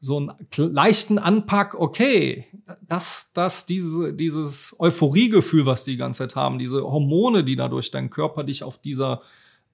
[0.00, 2.46] so einen leichten Anpack, okay,
[2.86, 7.90] das, das, diese, dieses Euphoriegefühl, was die ganze Zeit haben, diese Hormone, die da durch
[7.90, 9.22] deinen Körper dich auf dieser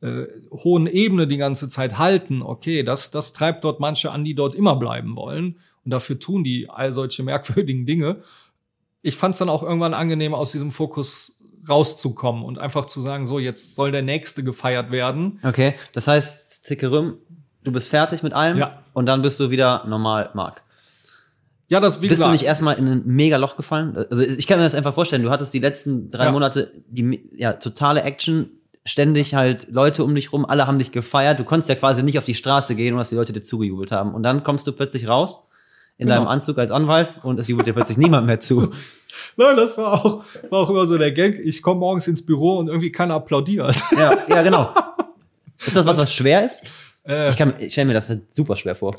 [0.00, 4.34] äh, hohen Ebene die ganze Zeit halten, okay, das, das treibt dort manche an, die
[4.34, 5.58] dort immer bleiben wollen.
[5.84, 8.22] Und dafür tun die all solche merkwürdigen Dinge.
[9.02, 13.26] Ich fand es dann auch irgendwann angenehm, aus diesem Fokus rauszukommen und einfach zu sagen,
[13.26, 15.40] so, jetzt soll der Nächste gefeiert werden.
[15.42, 17.18] Okay, das heißt, Zickerum,
[17.64, 18.78] du bist fertig mit allem Ja.
[18.92, 20.62] und dann bist du wieder normal Mark.
[21.68, 23.96] Ja, das wie Bist du gesagt, nicht erstmal in ein mega Loch gefallen?
[23.96, 25.22] Also ich kann mir das einfach vorstellen.
[25.22, 26.30] Du hattest die letzten drei Ja.
[26.32, 28.50] Monate die ja, totale Action,
[28.84, 31.38] ständig halt Leute um dich rum, alle haben dich gefeiert.
[31.40, 34.14] Du konntest ja quasi nicht auf die Straße gehen, dass die Leute dir zugejubelt haben.
[34.14, 35.40] Und dann kommst du plötzlich raus
[35.96, 36.18] in Genau.
[36.20, 38.70] deinem Anzug als Anwalt und es jubelt dir plötzlich niemand mehr zu.
[39.38, 41.38] Nein, das war auch, war auch immer so der Gag.
[41.42, 43.74] Ich komme morgens ins Büro und irgendwie keiner applaudiert.
[43.96, 44.74] Ja, ja, genau.
[45.66, 46.64] Ist das was, was schwer ist?
[47.06, 48.96] Äh, Ich, kann- ich stelle mir das super schwer vor.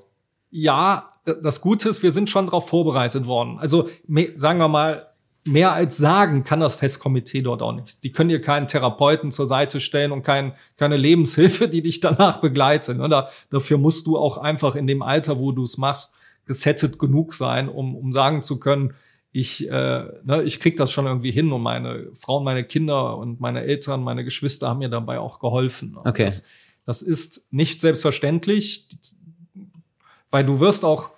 [0.51, 3.57] ja, das Gute ist, wir sind schon darauf vorbereitet worden.
[3.57, 3.89] Also
[4.35, 5.07] sagen wir mal,
[5.47, 7.99] mehr als sagen kann das Festkomitee dort auch nichts.
[7.99, 12.41] Die können dir keinen Therapeuten zur Seite stellen und kein, keine Lebenshilfe, die dich danach
[12.41, 12.99] begleitet.
[12.99, 16.13] Oder dafür musst du auch einfach in dem Alter, wo du es machst,
[16.45, 18.93] gesettet genug sein, um, um sagen zu können,
[19.31, 19.71] ich, äh,
[20.23, 24.03] ne, ich krieg das schon irgendwie hin und meine Frau meine Kinder und meine Eltern,
[24.03, 25.95] meine Geschwister haben mir dabei auch geholfen.
[25.97, 26.25] Und Okay.
[26.25, 26.43] Das,
[26.85, 28.87] das ist nicht selbstverständlich,
[30.31, 31.09] weil du wirst auch,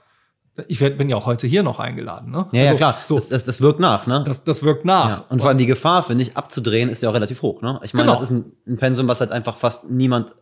[0.67, 2.47] ich werd, bin ja auch heute hier noch eingeladen, ne?
[2.51, 2.97] Ja, ja, Also, klar.
[3.05, 4.23] So, Das, das, das wirkt nach, ne?
[4.25, 5.09] das, das wirkt nach.
[5.09, 5.25] ja.
[5.29, 7.79] Und vor allem die Gefahr, finde ich, abzudrehen, ist ja auch relativ hoch, ne?
[7.83, 8.19] Ich meine, Genau.
[8.19, 10.33] das ist ein, ein Pensum, was halt einfach fast niemand,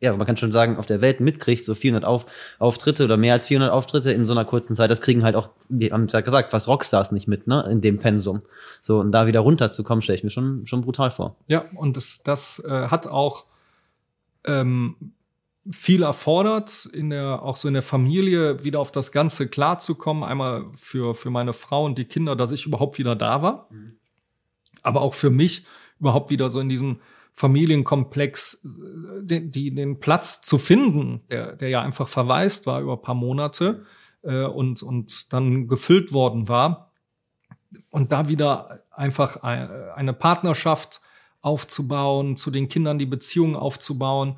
[0.00, 2.26] ja, man kann schon sagen, auf der Welt mitkriegt, so 400 auf,
[2.60, 4.90] Auftritte oder mehr als 400 Auftritte in so einer kurzen Zeit.
[4.90, 7.66] Das kriegen halt auch, die haben es ja gesagt, fast Rockstars nicht mit, ne?
[7.70, 8.42] In dem Pensum.
[8.82, 11.36] So, und da wieder runterzukommen, stelle ich mir schon, schon brutal vor.
[11.48, 13.45] Ja, und das, das äh, hat auch
[14.46, 15.12] ähm,
[15.70, 20.22] viel erfordert, in der, auch so in der Familie wieder auf das Ganze klarzukommen.
[20.22, 23.68] Einmal für, für meine Frau und die Kinder, dass ich überhaupt wieder da war.
[24.82, 25.66] Aber auch für mich
[25.98, 27.00] überhaupt wieder so in diesem
[27.32, 32.94] Familienkomplex äh, den, die, den Platz zu finden, der, der ja einfach verwaist war über
[32.94, 33.84] ein paar Monate
[34.22, 36.92] äh, und, und dann gefüllt worden war.
[37.90, 41.00] Und da wieder einfach ein- eine Partnerschaft
[41.46, 44.36] aufzubauen, zu den Kindern die Beziehung aufzubauen.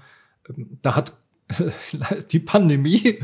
[0.48, 1.12] Ähm, Da hat
[2.30, 3.20] die Pandemie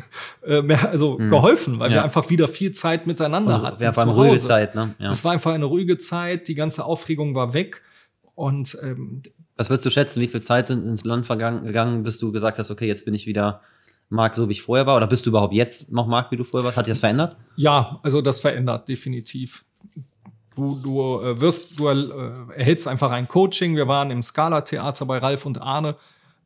[0.47, 1.29] äh, mehr, also Mhm.
[1.31, 1.99] geholfen, weil Ja.
[1.99, 3.81] wir einfach wieder viel Zeit miteinander Und hatten.
[3.81, 4.37] wir haben zu ruhige.
[4.39, 4.95] Zeit, ne?
[4.99, 5.11] Ja.
[5.11, 7.83] Es war einfach eine ruhige Zeit, die ganze Aufregung war weg.
[8.35, 9.23] Und ähm,
[9.57, 12.59] Was würdest du schätzen, wie viel Zeit sind ins Land vergangen, gegangen, bis du gesagt
[12.59, 13.61] hast, okay, jetzt bin ich wieder
[14.09, 14.97] Marc, so wie ich vorher war?
[14.97, 16.77] Oder bist du überhaupt jetzt noch Marc, wie du vorher warst?
[16.79, 17.37] Hat sich das verändert?
[17.57, 19.65] ja, also das verändert definitiv.
[20.57, 23.77] Du, du äh, wirst, du äh, erhältst einfach ein Coaching.
[23.77, 25.97] Wir waren im Scala-Theater bei Ralf und Arne,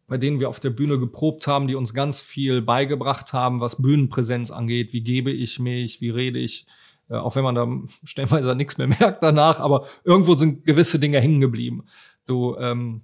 [0.07, 3.83] bei denen wir auf der Bühne geprobt haben, die uns ganz viel beigebracht haben, was
[3.83, 4.93] Bühnenpräsenz angeht.
[4.93, 6.01] Wie gebe ich mich?
[6.01, 6.67] Wie rede ich?
[7.11, 7.69] Äh, auch wenn man da
[8.05, 11.85] stellenweise nichts mehr merkt danach, aber irgendwo sind gewisse Dinge hängen geblieben.
[12.27, 13.03] Du ähm,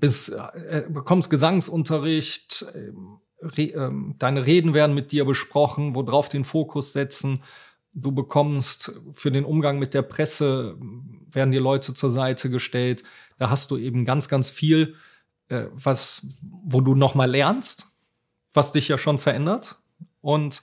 [0.00, 6.44] bist, äh, bekommst Gesangsunterricht, ähm, re, ähm, deine Reden werden mit dir besprochen, worauf den
[6.44, 7.42] Fokus setzen.
[7.94, 10.76] Du bekommst für den Umgang mit der Presse,
[11.30, 13.04] werden dir Leute zur Seite gestellt.
[13.38, 14.96] Da hast du eben ganz, ganz viel,
[15.48, 17.88] äh, was, wo du noch mal lernst,
[18.52, 19.76] was dich ja schon verändert.
[20.20, 20.62] Und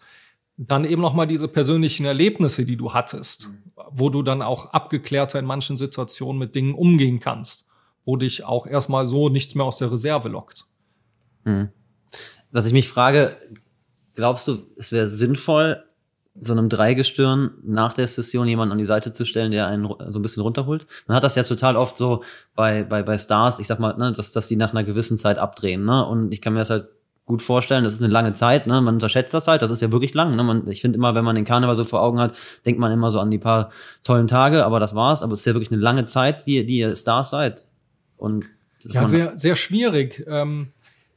[0.58, 3.50] dann eben noch mal diese persönlichen Erlebnisse, die du hattest,
[3.92, 7.68] wo du dann auch abgeklärter in manchen Situationen mit Dingen umgehen kannst,
[8.06, 10.66] wo dich auch erstmal so nichts mehr aus der Reserve lockt.
[11.46, 11.70] Hm.
[12.52, 13.38] Was ich mich frage,
[14.14, 15.84] glaubst du, es wäre sinnvoll,
[16.40, 20.20] so einem Dreigestirn nach der Session jemanden an die Seite zu stellen, der einen so
[20.20, 20.88] ein bisschen runterholt?
[21.08, 22.24] Man hat das ja total oft so
[22.56, 25.38] bei, bei, bei Stars, ich sag mal, ne, dass, dass die nach einer gewissen Zeit
[25.38, 26.06] abdrehen, ne?
[26.06, 26.88] Und ich kann mir das halt
[27.26, 28.82] gut vorstellen, das ist eine lange Zeit, ne?
[28.82, 30.44] Man unterschätzt das halt, das ist ja wirklich lang, ne?
[30.44, 32.34] Man, ich finde immer, wenn man den Karneval so vor Augen hat,
[32.66, 33.72] denkt man immer so an die paar
[34.04, 36.78] tollen Tage, aber das war's, aber es ist ja wirklich eine lange Zeit, die, die
[36.78, 37.66] ihr Stars seid.
[38.18, 38.46] Und
[38.84, 40.24] Ja, sehr, sehr schwierig.
[40.28, 40.70] Ähm,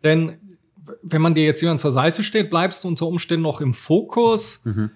[0.02, 0.38] denn
[1.02, 4.60] wenn man dir jetzt jemand zur Seite steht, bleibst du unter Umständen noch im Fokus.
[4.64, 4.90] Mhm.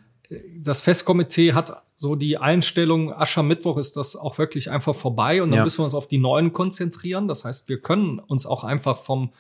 [0.59, 5.59] Das Festkomitee hat so die Einstellung, Aschermittwoch ist das auch wirklich einfach vorbei und dann
[5.59, 5.65] Ja.
[5.65, 7.29] müssen wir uns auf die Neuen konzentrieren.
[7.29, 9.31] Das heißt, wir können uns auch einfach vom,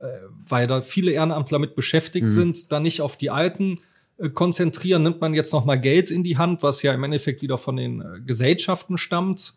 [0.00, 0.06] äh,
[0.46, 2.30] weil da viele Ehrenamtler mit beschäftigt Mhm.
[2.30, 3.80] sind, da nicht auf die Alten
[4.18, 5.02] äh, konzentrieren.
[5.02, 7.76] Nimmt man jetzt noch mal Geld in die Hand, was ja im Endeffekt wieder von
[7.76, 9.54] den äh, Gesellschaften stammt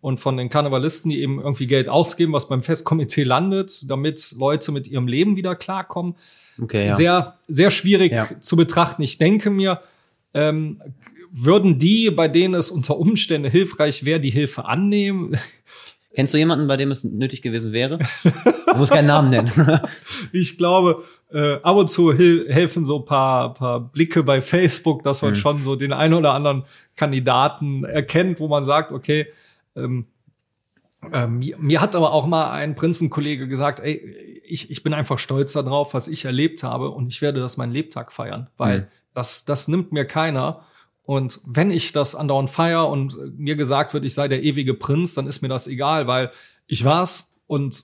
[0.00, 4.70] und von den Karnevalisten, die eben irgendwie Geld ausgeben, was beim Festkomitee landet, damit Leute
[4.72, 6.14] mit ihrem Leben wieder klarkommen.
[6.62, 6.96] okay, ja.
[6.96, 8.28] Sehr, sehr schwierig Ja.
[8.40, 9.02] zu betrachten.
[9.02, 9.82] Ich denke mir,
[10.38, 10.80] ähm,
[11.30, 15.36] würden die, bei denen es unter Umständen hilfreich wäre, die Hilfe annehmen?
[16.14, 17.98] Kennst du jemanden, bei dem es nötig gewesen wäre?
[18.66, 19.50] Du musst keinen Namen nennen.
[20.32, 25.22] Ich glaube, äh, ab und zu helfen so ein paar, paar Blicke bei Facebook, dass
[25.22, 25.36] man Mhm.
[25.36, 26.64] schon so den einen oder anderen
[26.96, 29.26] Kandidaten erkennt, wo man sagt, okay,
[29.76, 30.06] ähm,
[31.12, 33.94] ähm, mir, mir hat aber auch mal ein Prinzenkollege gesagt, ey,
[34.44, 37.72] ich, ich bin einfach stolz darauf, was ich erlebt habe und ich werde das meinen
[37.72, 38.86] Lebtag feiern, weil Mhm.
[39.18, 40.64] Das, das nimmt mir keiner.
[41.02, 45.14] Und wenn ich das andauernd feier und mir gesagt wird, ich sei der ewige Prinz,
[45.14, 46.30] dann ist mir das egal, weil
[46.66, 47.82] ich war's und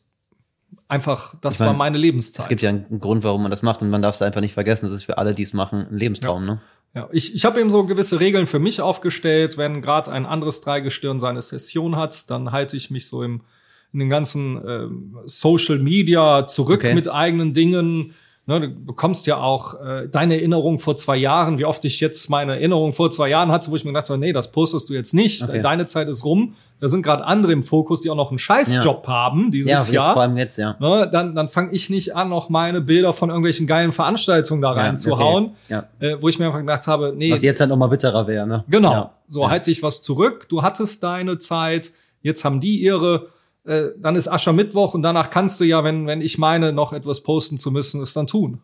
[0.87, 2.45] einfach, das Ich mein, war meine Lebenszeit.
[2.45, 4.55] Es gibt ja einen Grund, warum man das macht und man darf es einfach nicht
[4.55, 4.87] vergessen.
[4.87, 6.61] Das ist für alle, die es machen, ein Lebenstraum, ne?
[6.95, 9.59] Ja, ich, ich habe eben so gewisse Regeln für mich aufgestellt.
[9.59, 13.41] Wenn gerade ein anderes Dreigestirn seine Session hat, dann halte ich mich so im
[13.93, 14.89] in den ganzen äh,
[15.26, 16.95] Social Media zurück Okay.
[16.95, 18.14] mit eigenen Dingen.
[18.47, 22.28] Ne, du bekommst ja auch äh, deine Erinnerung vor zwei Jahren, wie oft ich jetzt
[22.28, 24.92] meine Erinnerung vor zwei Jahren hatte, wo ich mir gedacht habe, nee, das postest du
[24.92, 25.42] jetzt nicht.
[25.42, 25.62] Okay.
[25.62, 26.55] Deine Zeit ist rum.
[26.78, 29.90] Da sind gerade andere im Fokus, die auch noch einen Scheißjob haben dieses Ja, jetzt,
[29.92, 30.76] Jahr vor allem jetzt, ja.
[30.78, 34.74] ne, dann, dann fange ich nicht an, noch meine Bilder von irgendwelchen geilen Veranstaltungen da
[34.76, 35.55] Ja, reinzuhauen, okay.
[35.70, 35.84] Ja.
[36.01, 38.47] äh, wo ich mir einfach gedacht habe, nee, Was jetzt halt noch mal bitterer wäre,
[38.47, 38.62] ne?
[38.68, 39.11] genau, Ja.
[39.26, 39.49] so ja.
[39.51, 43.28] halt dich was zurück, du hattest deine Zeit, jetzt haben die ihre,
[43.65, 47.23] äh, dann ist Aschermittwoch und danach kannst du ja, wenn, wenn ich meine, noch etwas
[47.23, 48.61] posten zu müssen, es dann tun.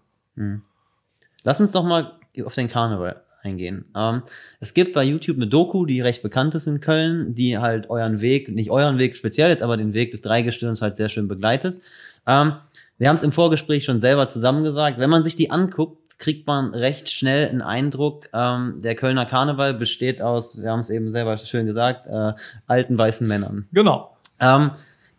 [1.43, 2.13] Lass uns doch mal
[2.45, 3.87] auf den Karneval eingehen.
[3.97, 4.23] Ähm,
[4.61, 8.21] es gibt bei YouTube eine Doku, die recht bekannt ist in Köln, die halt euren
[8.21, 11.81] Weg, nicht euren Weg speziell jetzt, aber den Weg des Dreigestirns halt sehr schön begleitet.
[12.27, 12.55] Ähm,
[12.99, 14.99] wir haben es im Vorgespräch schon selber zusammen gesagt.
[14.99, 19.73] Wenn man sich die anguckt, kriegt man recht schnell einen Eindruck, ähm, der Kölner Karneval
[19.73, 22.35] besteht aus, wir haben es eben selber schön gesagt, äh,
[22.67, 23.67] alten weißen Männern.
[23.73, 24.15] Genau.
[24.39, 24.73] Ähm,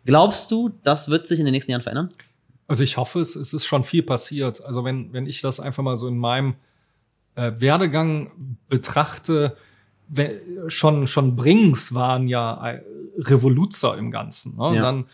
[0.04, 2.10] glaubst du, das wird sich in den nächsten Jahren verändern?
[2.68, 4.64] Also ich hoffe, es, es ist schon viel passiert.
[4.64, 6.54] Also wenn, wenn ich das einfach mal so in meinem
[7.34, 8.30] äh, Werdegang
[8.68, 9.56] betrachte,
[10.68, 12.82] schon, schon Brings waren ja äh,
[13.18, 14.56] Revoluzer im Ganzen.
[14.56, 14.62] Ne?
[14.62, 14.82] Und Ja.
[14.82, 15.04] Dann,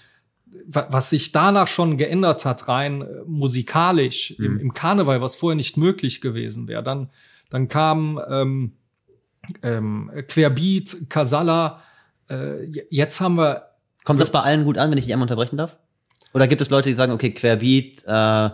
[0.67, 4.61] wa- was sich danach schon geändert hat, rein äh, musikalisch im, Mhm.
[4.61, 6.83] im Karneval, was vorher nicht möglich gewesen wäre.
[6.83, 7.11] Dann,
[7.51, 8.73] dann kam ähm,
[9.63, 11.81] ähm, Querbeat, Casalla.
[12.29, 13.68] Äh, jetzt haben wir
[14.09, 15.77] Kommt das bei allen gut an, wenn ich dich einmal unterbrechen darf?
[16.33, 18.51] Oder gibt es Leute, die sagen, okay, Querbeat, äh,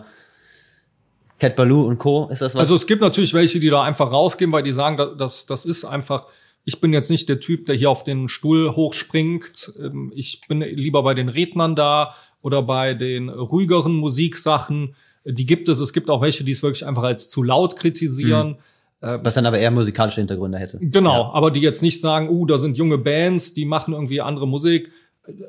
[1.39, 2.27] Cat Baloo und Co.
[2.29, 2.59] Ist das was?
[2.59, 5.65] Also es gibt natürlich welche, die da einfach rausgehen, weil die sagen, da- das, das
[5.65, 6.27] ist einfach,
[6.65, 9.71] ich bin jetzt nicht der Typ, der hier auf den Stuhl hochspringt.
[9.79, 14.95] Ähm, Ich bin lieber bei den Rednern da oder bei den ruhigeren Musiksachen.
[15.23, 15.79] Die gibt es.
[15.79, 18.57] Es gibt auch welche, die es wirklich einfach als zu laut kritisieren.
[19.01, 20.79] was dann aber eher musikalische Hintergründe hätte.
[20.81, 24.47] Genau, aber die jetzt nicht sagen, uh, da sind junge Bands, die machen irgendwie andere
[24.47, 24.91] Musik.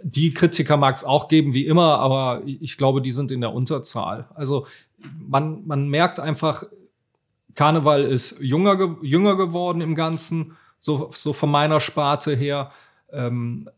[0.03, 3.53] Die Kritiker mag es auch geben, wie immer, aber ich glaube, die sind in der
[3.53, 4.29] Unterzahl.
[4.35, 4.67] Also
[5.29, 6.65] man, man merkt einfach,
[7.55, 12.71] Karneval ist jünger, ge jünger geworden im Ganzen, so, so von meiner Sparte her.
[13.11, 13.69] Ähm,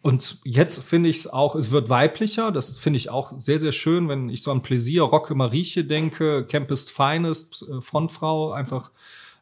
[0.00, 2.52] und jetzt finde ich es auch, es wird weiblicher.
[2.52, 6.46] Das finde ich auch sehr, sehr schön, wenn ich so an Pläsier, Rocke Marieche denke,
[6.46, 8.90] Campest Finest, äh, Frontfrau, einfach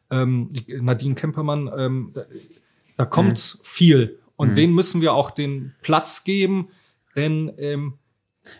[0.09, 1.69] ähm, Nadine Kempermann.
[1.77, 2.23] Ähm, da,
[2.95, 4.19] da kommt viel.
[4.37, 4.55] Und Mhm.
[4.55, 6.69] denen müssen wir auch den Platz geben,
[7.17, 7.95] denn ähm,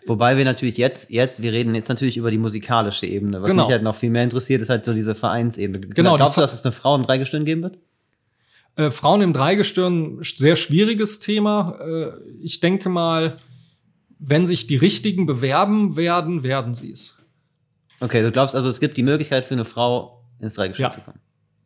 [0.06, 3.42] Wobei wir natürlich jetzt, jetzt, wir reden jetzt natürlich über die musikalische Ebene.
[3.42, 3.64] Was Genau.
[3.64, 5.80] mich halt noch viel mehr interessiert, ist halt so diese Vereinsebene.
[5.88, 7.78] Genau, Glaubst du, dass es eine Frau im Dreigestirn geben wird?
[8.76, 11.80] Äh, Frauen im Dreigestirn, sehr schwieriges Thema.
[11.80, 12.12] Äh,
[12.42, 13.38] ich denke mal,
[14.20, 17.18] wenn sich die Richtigen bewerben werden, werden sie es.
[18.02, 20.96] Okay, du glaubst also, es gibt die Möglichkeit für eine Frau ins Dreigestirn Ja.
[20.96, 21.20] zu kommen.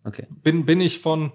[0.04, 0.28] Okay.
[0.44, 1.32] Bin, bin ich von,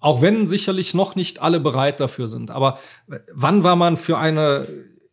[0.00, 2.50] auch wenn sicherlich noch nicht alle bereit dafür sind.
[2.50, 2.78] Aber
[3.10, 4.66] äh, wann war man für eine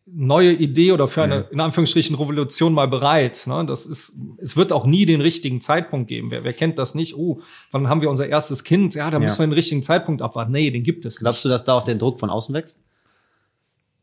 [0.06, 3.46] neue Idee oder für eine, in Anführungsstrichen, Revolution mal bereit?
[3.46, 3.64] Ne?
[3.66, 6.30] Das ist, es wird auch nie den richtigen Zeitpunkt geben.
[6.30, 7.16] Wer, wer kennt das nicht?
[7.16, 7.40] Oh,
[7.72, 8.94] wann haben wir unser erstes Kind?
[8.94, 10.52] Ja, da müssen wir den richtigen Zeitpunkt abwarten.
[10.52, 11.54] Nee, den gibt es Glaubst du, nicht.
[11.54, 12.78] dass da auch der Druck von außen wächst?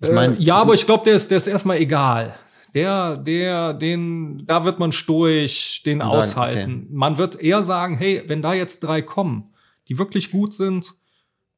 [0.02, 2.36] Ich Äh, meine, ja, aber ich glaube, der ist, der ist erstmal egal.
[2.74, 6.88] Der, der, den, da wird man stoisch, den sagen, aushalten.
[6.92, 9.51] Man wird eher sagen, hey, wenn da jetzt drei kommen,
[9.92, 10.94] die wirklich gut sind,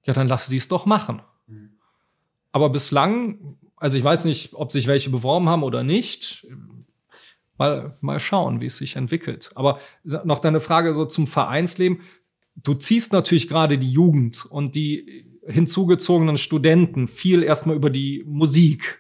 [0.05, 1.21] ja, dann lass die es doch machen.
[1.45, 1.73] Mhm.
[2.51, 6.47] Aber bislang, also ich weiß nicht, ob sich welche beworben haben oder nicht.
[7.59, 9.51] Mal, mal schauen, wie es sich entwickelt.
[9.53, 12.01] Aber noch deine Frage so zum Vereinsleben.
[12.55, 18.99] Du ziehst natürlich gerade die Jugend und die hinzugezogenen Studenten viel erstmal über die Musik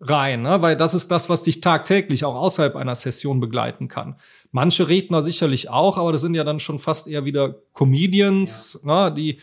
[0.00, 0.62] rein, ne?
[0.62, 4.16] weil das ist das, was dich tagtäglich auch außerhalb einer Session begleiten kann.
[4.54, 9.12] Manche Redner sicherlich auch, aber das sind ja dann schon fast eher wieder Comedians, ne?
[9.12, 9.40] die,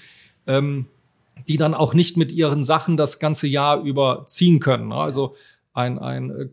[0.48, 0.86] ähm,
[1.50, 4.88] die dann auch nicht mit ihren Sachen das ganze Jahr über ziehen können.
[4.88, 4.96] Ne?
[4.96, 5.36] Also
[5.74, 6.48] ein, ein äh,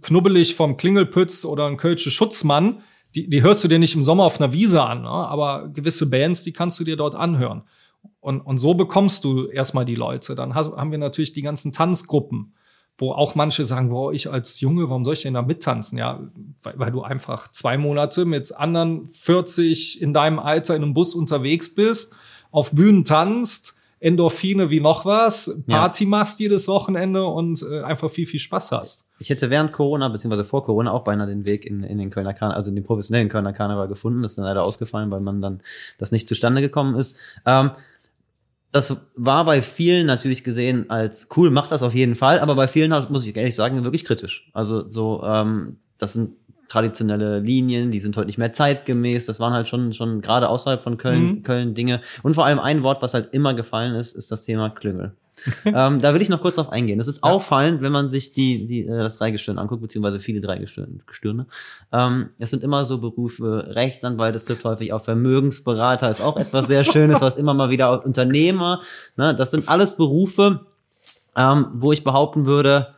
[0.00, 2.82] Knubbelig vom Klingelpütz oder ein Kölsche Schutzmann,
[3.16, 5.08] die, die hörst du dir nicht im Sommer auf einer Wiese an, ne?
[5.08, 7.64] aber gewisse Bands, die kannst du dir dort anhören.
[8.20, 10.36] Und, und so bekommst du erstmal die Leute.
[10.36, 12.54] Dann has, haben wir natürlich die ganzen Tanzgruppen,
[12.98, 15.98] wo auch manche sagen, boah, ich als Junge, warum soll ich denn da mittanzen?
[15.98, 16.20] Ja,
[16.62, 21.14] weil, weil du einfach zwei Monate mit anderen 40 in deinem Alter in einem Bus
[21.14, 22.14] unterwegs bist,
[22.50, 25.78] auf Bühnen tanzt, Endorphine wie noch was, Ja.
[25.78, 29.08] Party machst jedes Wochenende und äh, einfach viel, viel Spaß hast.
[29.18, 32.34] Ich hätte während Corona, beziehungsweise vor Corona, auch beinahe den Weg in, in den Kölner
[32.34, 34.22] Karneval, also in den professionellen Kölner Karneval gefunden.
[34.22, 35.62] Das ist dann leider ausgefallen, weil man dann
[35.98, 37.16] das nicht zustande gekommen ist.
[37.46, 37.70] Ähm,
[38.74, 42.66] das war bei vielen natürlich gesehen als cool, macht das auf jeden Fall, aber bei
[42.66, 44.50] vielen, muss ich ehrlich sagen, wirklich kritisch.
[44.52, 46.32] Also so, ähm, das sind
[46.66, 49.26] traditionelle Linien, die sind heute nicht mehr zeitgemäß.
[49.26, 51.42] Das waren halt schon, schon gerade außerhalb von Köln, Mhm.
[51.44, 52.00] Köln Dinge.
[52.24, 55.14] Und vor allem ein Wort, was halt immer gefallen ist, ist das Thema Klüngel.
[55.64, 57.00] ähm, da will ich noch kurz drauf eingehen.
[57.00, 57.30] Es ist ja.
[57.30, 61.46] auffallend, wenn man sich die, die, äh, das Dreigestirn anguckt, beziehungsweise viele Dreigestirne.
[61.92, 66.66] Ähm, es sind immer so Berufe, Rechtsanwalt, es trifft häufig auch Vermögensberater, ist auch etwas
[66.66, 68.82] sehr Schönes, was immer mal wieder Unternehmer,
[69.16, 70.66] ne, das sind alles Berufe,
[71.36, 72.94] ähm, wo ich behaupten würde,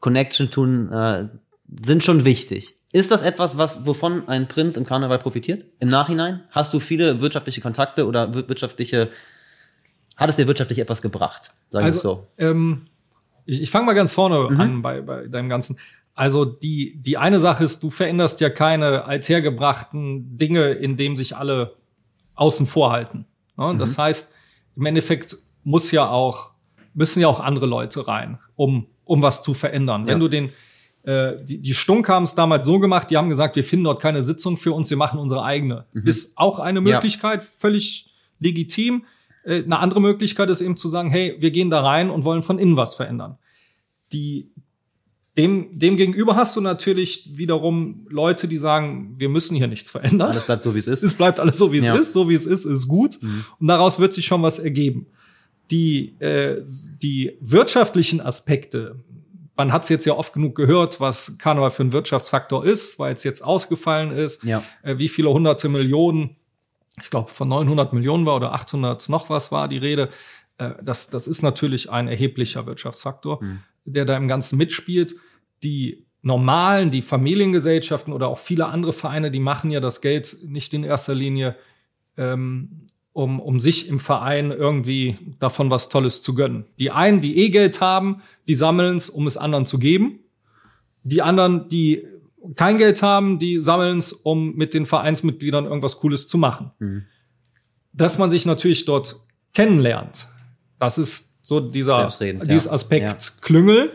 [0.00, 1.28] Connection tun äh,
[1.84, 2.78] sind schon wichtig.
[2.92, 5.64] Ist das etwas, was, wovon ein Prinz im Karneval profitiert?
[5.78, 6.44] Im Nachhinein?
[6.50, 9.10] Hast du viele wirtschaftliche Kontakte oder wirtschaftliche,
[10.18, 11.52] hat es dir wirtschaftlich etwas gebracht?
[11.70, 12.26] Sagen also, wir so.
[12.36, 12.86] Ähm,
[13.46, 14.60] ich ich fange mal ganz vorne mhm.
[14.60, 15.78] an bei, bei deinem Ganzen.
[16.14, 21.76] Also die, die eine Sache ist, du veränderst ja keine althergebrachten Dinge, indem sich alle
[22.34, 23.26] außen vorhalten.
[23.56, 23.74] Ne?
[23.74, 23.78] Mhm.
[23.78, 24.34] Das heißt,
[24.74, 26.50] im Endeffekt muss ja auch,
[26.94, 30.02] müssen ja auch andere Leute rein, um, um was zu verändern.
[30.02, 30.08] Ja.
[30.08, 30.50] Wenn du den,
[31.04, 34.00] äh, die, die Stunk haben es damals so gemacht, die haben gesagt, wir finden dort
[34.00, 35.86] keine Sitzung für uns, wir machen unsere eigene.
[35.92, 36.06] Mhm.
[36.08, 37.48] Ist auch eine Möglichkeit, ja.
[37.48, 38.10] völlig
[38.40, 39.04] legitim.
[39.48, 42.42] Äh, eine andere Möglichkeit ist eben zu sagen, hey, wir gehen da rein und wollen
[42.42, 43.38] von innen was verändern.
[44.12, 44.50] Die,
[45.36, 50.30] dem, dem gegenüber hast du natürlich wiederum Leute, die sagen, wir müssen hier nichts verändern.
[50.30, 51.02] Alles bleibt so, wie es ist.
[51.08, 51.94] Es bleibt alles so, wie es ja.
[51.94, 52.12] ist.
[52.12, 53.22] So, wie es ist, ist gut.
[53.22, 53.44] Mhm.
[53.58, 55.06] Und daraus wird sich schon was ergeben.
[55.70, 56.62] Die, äh,
[57.02, 58.96] die wirtschaftlichen Aspekte,
[59.56, 63.14] man hat es jetzt ja oft genug gehört, was Karneval für ein Wirtschaftsfaktor ist, weil
[63.14, 64.62] es jetzt ausgefallen ist, ja.
[64.82, 66.37] äh, wie viele hunderte Millionen,
[67.02, 70.10] ich glaube von 900 Millionen war oder 800 noch was war die Rede.
[70.58, 73.60] Äh, das, das ist natürlich ein erheblicher Wirtschaftsfaktor, mhm.
[73.84, 75.14] der da im Ganzen mitspielt.
[75.62, 80.74] Die normalen, die Familiengesellschaften oder auch viele andere Vereine, die machen ja das Geld nicht
[80.74, 81.56] in erster Linie
[82.16, 86.66] ähm, um, um sich im Verein irgendwie davon was Tolles zu gönnen.
[86.78, 90.20] Die einen, die eh Geld haben, die sammeln es, um es anderen zu geben.
[91.02, 92.06] Die anderen, die
[92.56, 96.72] kein Geld haben, die sammeln es, um mit den Vereinsmitgliedern irgendwas Cooles zu machen.
[96.78, 97.04] Mhm.
[97.92, 99.16] Dass man sich natürlich dort
[99.54, 100.26] kennenlernt,
[100.78, 102.08] das ist so dieser
[102.44, 102.68] dieses.
[102.68, 103.34] Aspekt ja.
[103.40, 103.90] Klüngel.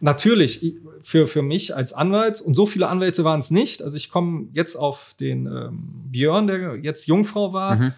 [0.00, 3.82] Natürlich für für mich als Anwalt und so viele Anwälte waren es nicht.
[3.82, 7.76] Also ich komme jetzt auf den ähm, Björn, der jetzt Jungfrau war.
[7.76, 7.92] Mhm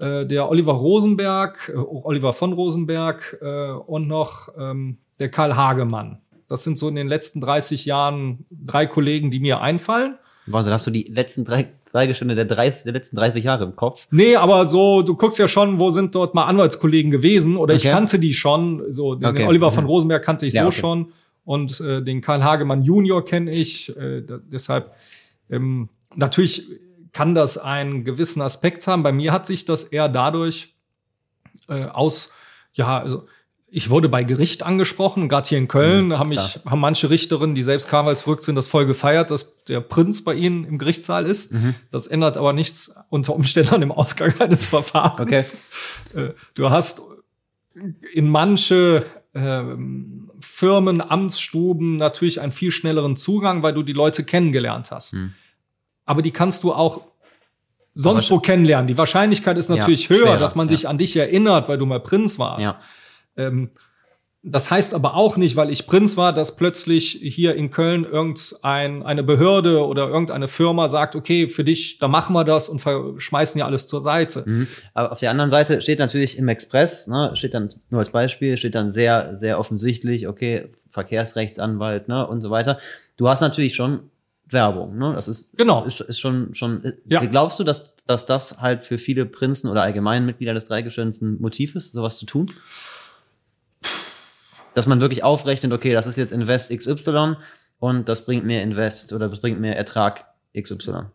[0.00, 6.20] äh, der Oliver Rosenberg, äh, Oliver von Rosenberg äh, und noch ähm, der Karl Hagemann.
[6.50, 10.16] Das sind so in den letzten 30 Jahren drei Kollegen, die mir einfallen.
[10.46, 13.76] Wahnsinn, hast du die letzten drei, drei Gestunde der, 30, der letzten 30 Jahre im
[13.76, 14.08] Kopf?
[14.10, 17.86] Nee, aber so, du guckst ja schon, wo sind dort mal Anwaltskollegen gewesen oder okay.
[17.86, 18.82] ich kannte die schon.
[18.90, 19.46] So, den okay.
[19.46, 19.90] Oliver von mhm.
[19.90, 20.80] Rosenberg kannte ich ja, so okay.
[20.80, 21.12] schon
[21.44, 23.96] und äh, den Karl Hagemann Junior kenne ich.
[23.96, 24.92] Äh, deshalb
[25.50, 26.68] ähm, natürlich
[27.12, 29.04] kann das einen gewissen Aspekt haben.
[29.04, 30.74] Bei mir hat sich das eher dadurch
[31.68, 32.32] äh, aus,
[32.72, 33.26] ja, also
[33.70, 37.54] ich wurde bei Gericht angesprochen, gerade hier in Köln mhm, haben, mich, haben manche Richterinnen,
[37.54, 41.52] die selbst karnevalsverrückt sind, das voll gefeiert, dass der Prinz bei ihnen im Gerichtssaal ist.
[41.52, 41.74] Mhm.
[41.90, 45.20] Das ändert aber nichts unter Umständen an dem Ausgang eines Verfahrens.
[45.20, 45.44] Okay.
[46.14, 47.02] Äh, du hast
[48.12, 54.90] in manche ähm, Firmen, Amtsstuben natürlich einen viel schnelleren Zugang, weil du die Leute kennengelernt
[54.90, 55.14] hast.
[55.14, 55.34] Mhm
[56.10, 57.02] aber die kannst du auch
[57.94, 58.88] sonst wo kennenlernen.
[58.88, 61.86] Die Wahrscheinlichkeit ist natürlich ja, höher, schwerer, dass man sich an dich erinnert, weil du
[61.86, 62.66] mal Prinz warst.
[62.66, 62.80] Ja.
[63.36, 63.70] Ähm,
[64.42, 69.02] das heißt aber auch nicht, weil ich Prinz war, dass plötzlich hier in Köln irgendein
[69.02, 72.80] eine Behörde oder irgendeine Firma sagt, okay, für dich, da machen wir das und
[73.20, 74.44] schmeißen ja alles zur Seite.
[74.46, 74.68] Mhm.
[74.94, 78.56] Aber auf der anderen Seite steht natürlich im Express, ne, steht dann nur als Beispiel,
[78.56, 82.78] steht dann sehr, sehr offensichtlich, okay, Verkehrsrechtsanwalt, ne, und so weiter.
[83.18, 84.10] Du hast natürlich schon
[84.48, 85.12] Werbung, ne?
[85.14, 85.84] Das ist, genau.
[85.84, 87.24] ist, ist schon, schon, ja.
[87.26, 91.40] glaubst du, dass, dass das halt für viele Prinzen oder allgemeinen Mitglieder des Dreigestirns ein
[91.40, 92.50] Motiv ist, sowas zu tun?
[94.74, 97.36] Dass man wirklich aufrechnet, okay, das ist jetzt Invest XY
[97.78, 100.26] und das bringt mir Invest oder das bringt mir Ertrag
[100.58, 101.06] XY.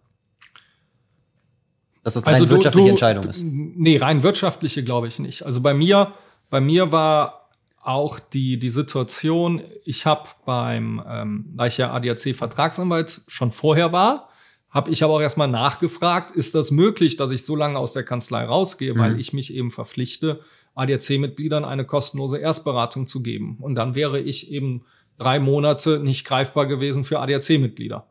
[2.04, 3.44] Dass das also rein du, wirtschaftliche du, Entscheidung ist.
[3.44, 5.44] Nee, rein wirtschaftliche glaube ich nicht.
[5.44, 6.14] Also bei mir,
[6.50, 7.50] bei mir war
[7.82, 14.30] auch die, die Situation, ich habe beim, ähm, da ich ja ADAC-Vertragsanwalt schon vorher war,
[14.70, 18.04] habe ich aber auch erstmal nachgefragt, ist das möglich, dass ich so lange aus der
[18.04, 19.00] Kanzlei rausgehe, mhm.
[19.00, 20.42] weil ich mich eben verpflichte,
[20.76, 23.58] ADAC-Mitgliedern eine kostenlose Erstberatung zu geben.
[23.60, 24.86] Und dann wäre ich eben
[25.18, 28.08] drei Monate nicht greifbar gewesen für ADAC-Mitglieder.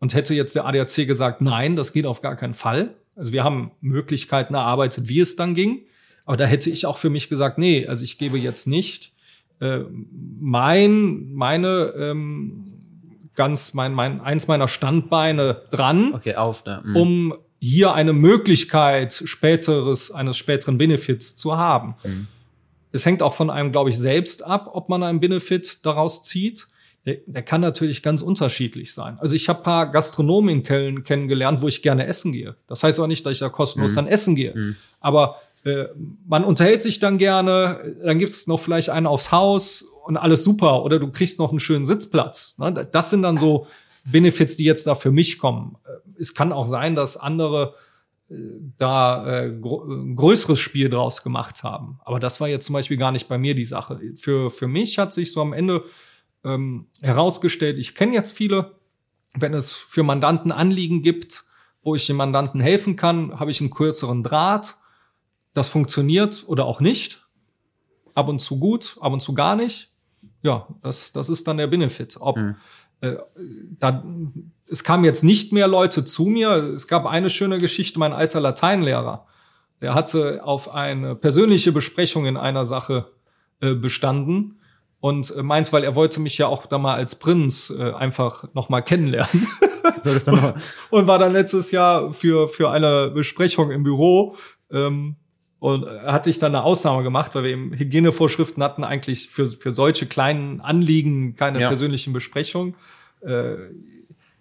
[0.00, 2.94] Und hätte jetzt der ADAC gesagt, nein, das geht auf gar keinen Fall.
[3.16, 5.86] Also wir haben Möglichkeiten erarbeitet, wie es dann ging.
[6.26, 9.12] Aber da hätte ich auch für mich gesagt, nee, also ich gebe jetzt nicht
[9.60, 9.80] äh,
[10.40, 12.74] mein, meine ähm,
[13.34, 16.82] ganz mein, mein eins meiner Standbeine dran, okay, auf, ne?
[16.84, 16.96] mhm.
[16.96, 17.34] um
[17.64, 21.96] hier eine Möglichkeit späteres eines späteren Benefits zu haben.
[22.04, 22.26] Mhm.
[22.92, 26.68] Es hängt auch von einem, glaube ich, selbst ab, ob man einen Benefit daraus zieht.
[27.06, 29.18] Der, der kann natürlich ganz unterschiedlich sein.
[29.20, 32.56] Also ich habe paar Gastronomen in Köln kennengelernt, wo ich gerne essen gehe.
[32.66, 33.96] Das heißt auch nicht, dass ich da kostenlos mhm.
[33.96, 34.54] dann essen gehe.
[34.54, 34.76] Mhm.
[35.00, 35.86] Aber Äh,
[36.28, 40.84] man unterhält sich dann gerne, dann gibt's noch vielleicht einen aufs Haus und alles super
[40.84, 42.58] oder du kriegst noch einen schönen Sitzplatz.
[42.58, 42.86] Ne?
[42.92, 43.66] Das sind dann so
[44.04, 45.76] Benefits, die jetzt da für mich kommen.
[45.84, 47.74] Äh, es kann auch sein, dass andere
[48.30, 48.34] äh,
[48.78, 52.00] da äh, gro größeres Spiel draus gemacht haben.
[52.04, 54.00] Aber das war jetzt zum Beispiel gar nicht bei mir die Sache.
[54.16, 55.84] Für, für mich hat sich so am Ende
[56.44, 58.72] ähm, herausgestellt, ich kenne jetzt viele,
[59.36, 61.44] wenn es für Mandanten Anliegen gibt,
[61.82, 64.76] wo ich dem Mandanten helfen kann, habe ich einen kürzeren Draht.
[65.52, 67.26] Das funktioniert oder auch nicht.
[68.14, 69.90] Ab und zu gut, ab und zu gar nicht.
[70.42, 72.16] Ja, das, das ist dann der Benefit.
[72.20, 72.56] Ob, mhm.
[73.04, 73.16] Äh,
[73.78, 74.04] da,
[74.68, 76.50] es kamen jetzt nicht mehr Leute zu mir.
[76.74, 79.26] Es gab eine schöne Geschichte, mein alter Lateinlehrer.
[79.80, 83.10] Der hatte auf eine persönliche Besprechung in einer Sache
[83.60, 84.58] äh, bestanden
[85.00, 88.46] und äh, meint, weil er wollte mich ja auch da mal als Prinz äh, einfach
[88.54, 89.46] noch mal kennenlernen.
[90.26, 90.54] Noch
[90.90, 94.36] und war dann letztes Jahr für für eine Besprechung im Büro
[94.70, 95.16] ähm,
[95.64, 99.72] und hatte ich dann eine Ausnahme gemacht, weil wir eben Hygienevorschriften hatten eigentlich für für
[99.72, 101.68] solche kleinen Anliegen keine ja.
[101.68, 102.74] persönlichen Besprechungen.
[103.22, 103.54] Äh,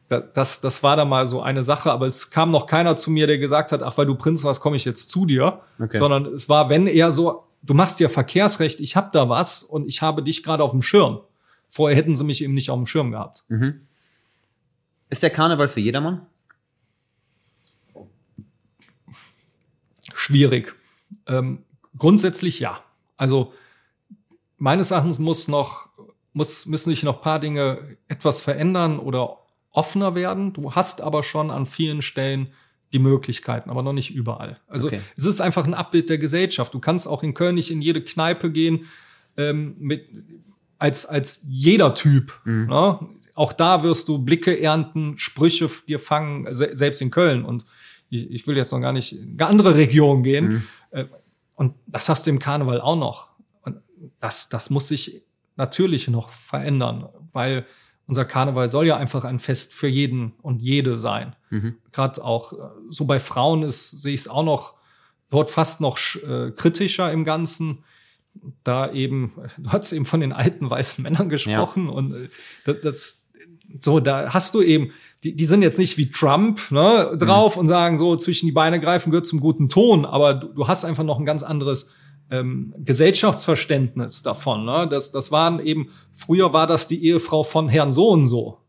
[0.09, 3.25] das, das war da mal so eine Sache, aber es kam noch keiner zu mir,
[3.25, 5.61] der gesagt hat, ach, weil du Prinz warst, komme ich jetzt zu dir.
[5.79, 5.97] Okay.
[5.97, 9.87] Sondern es war, wenn eher so, du machst ja Verkehrsrecht, ich habe da was und
[9.87, 11.21] ich habe dich gerade auf dem Schirm.
[11.69, 13.45] Vorher hätten sie mich eben nicht auf dem Schirm gehabt.
[13.47, 13.87] Mhm.
[15.09, 16.23] Ist der Karneval für jedermann?
[20.13, 20.75] Schwierig.
[21.27, 21.63] Ähm,
[21.97, 22.81] grundsätzlich ja.
[23.17, 23.53] Also
[24.57, 25.89] meines Erachtens muss noch,
[26.33, 29.39] muss, müssen sich noch paar Dinge etwas verändern oder
[29.71, 30.53] offener werden.
[30.53, 32.53] Du hast aber schon an vielen Stellen
[32.93, 34.59] die Möglichkeiten, aber noch nicht überall.
[34.67, 35.01] Also okay.
[35.17, 36.73] es ist einfach ein Abbild der Gesellschaft.
[36.73, 38.85] Du kannst auch in Köln nicht in jede Kneipe gehen
[39.35, 40.07] ähm, mit
[40.77, 42.39] als als jeder Typ.
[42.45, 42.67] Mhm.
[42.67, 42.99] Ne?
[43.33, 47.43] Auch da wirst du Blicke ernten, Sprüche dir fangen, se selbst in Köln.
[47.45, 47.65] Und
[48.13, 50.47] ich, ich, will jetzt noch gar nicht in andere Regionen gehen.
[50.47, 50.63] Mhm.
[50.91, 51.05] Äh,
[51.55, 53.29] und das hast du im Karneval auch noch.
[53.61, 53.77] Und
[54.19, 55.23] das, das muss sich
[55.55, 57.65] natürlich noch verändern, weil
[58.05, 61.35] unser Karneval soll ja einfach ein Fest für jeden und jede sein.
[61.49, 61.77] Mhm.
[61.91, 62.57] Gerade auch äh,
[62.89, 64.75] so bei Frauen ist, sehe ich es auch noch
[65.29, 67.83] dort fast noch äh, kritischer im Ganzen.
[68.63, 71.91] Da eben, du hast eben von den alten weißen Männern gesprochen ja.
[71.91, 72.29] und äh,
[72.65, 73.23] das, das,
[73.81, 74.91] so, da hast du eben,
[75.23, 77.61] die, die sind jetzt nicht wie Trump ne, drauf mhm.
[77.61, 80.85] und sagen so, zwischen die Beine greifen gehört zum guten Ton, aber du, du hast
[80.85, 81.91] einfach noch ein ganz anderes
[82.29, 84.65] ähm, Gesellschaftsverständnis davon.
[84.65, 84.87] Ne?
[84.89, 88.59] Das, das waren eben, früher war das die Ehefrau von Herrn so und so.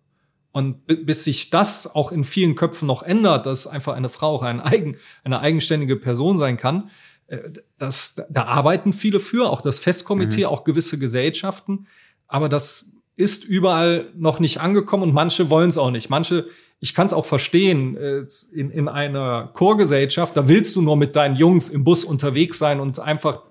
[0.53, 4.43] Und bis sich das auch in vielen Köpfen noch ändert, dass einfach eine Frau auch
[4.43, 6.91] ein eigen, eine eigenständige Person sein kann,
[7.27, 10.47] äh, das, da arbeiten viele für, auch das Festkomitee, mhm.
[10.47, 11.89] auch gewisse Gesellschaften.
[12.29, 16.11] Aber das ist überall noch nicht angekommen und manche wollen es auch nicht.
[16.11, 16.47] Manche,
[16.81, 21.15] ich kann es auch verstehen, äh, in, in einer Chorgesellschaft, da willst du nur mit
[21.17, 23.43] deinen Jungs im Bus unterwegs sein und einfach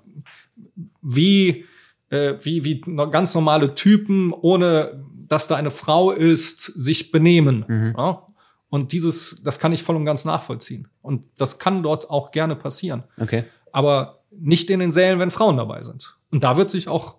[1.01, 1.65] wie,
[2.09, 7.65] äh, wie, wie ganz normale Typen, ohne dass da eine Frau ist, sich benehmen.
[7.67, 7.95] Mhm.
[7.97, 8.27] Ja?
[8.69, 10.87] Und dieses, das kann ich voll und ganz nachvollziehen.
[11.01, 13.03] Und das kann dort auch gerne passieren.
[13.19, 13.45] Okay.
[13.71, 16.17] Aber nicht in den Sälen, wenn Frauen dabei sind.
[16.31, 17.17] Und da wird sich auch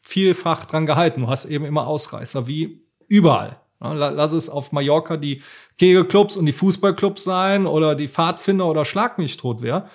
[0.00, 1.22] vielfach dran gehalten.
[1.22, 3.60] Du hast eben immer Ausreißer, wie überall.
[3.80, 5.42] Lass es auf Mallorca die
[5.78, 9.88] Kegelclubs und die Fußballclubs sein oder die Pfadfinder oder Schlag mich tot wäre.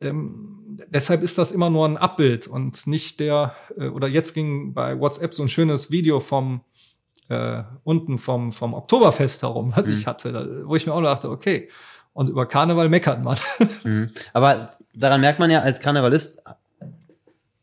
[0.00, 4.72] Ähm, deshalb ist das immer nur ein Abbild und nicht der, äh, oder jetzt ging
[4.74, 6.62] bei WhatsApp so ein schönes Video vom
[7.28, 9.94] äh, unten vom, vom Oktoberfest herum, was mhm.
[9.94, 11.68] ich hatte, wo ich mir auch dachte, okay,
[12.12, 13.38] und über Karneval meckert man.
[13.84, 14.10] Mhm.
[14.32, 16.42] Aber daran merkt man ja, als Karnevalist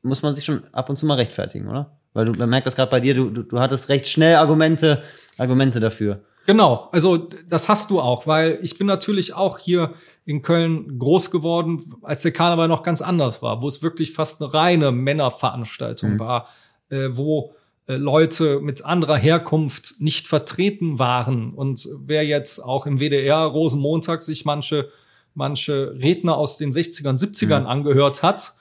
[0.05, 1.97] muss man sich schon ab und zu mal rechtfertigen, oder?
[2.13, 5.03] Weil du, man merkt das gerade bei dir, du, du, du hattest recht schnell Argumente,
[5.37, 6.21] Argumente dafür.
[6.45, 7.17] Genau, also
[7.49, 9.95] das hast du auch, weil ich bin natürlich auch hier
[10.25, 14.41] in Köln groß geworden, als der Karneval noch ganz anders war, wo es wirklich fast
[14.41, 16.19] eine reine Männerveranstaltung mhm.
[16.19, 16.47] war,
[16.89, 17.53] äh, wo
[17.87, 21.53] äh, Leute mit anderer Herkunft nicht vertreten waren.
[21.53, 24.89] Und wer jetzt auch im WDR Rosenmontag sich manche,
[25.33, 27.67] manche Redner aus den 60ern, 70ern mhm.
[27.67, 28.54] angehört hat,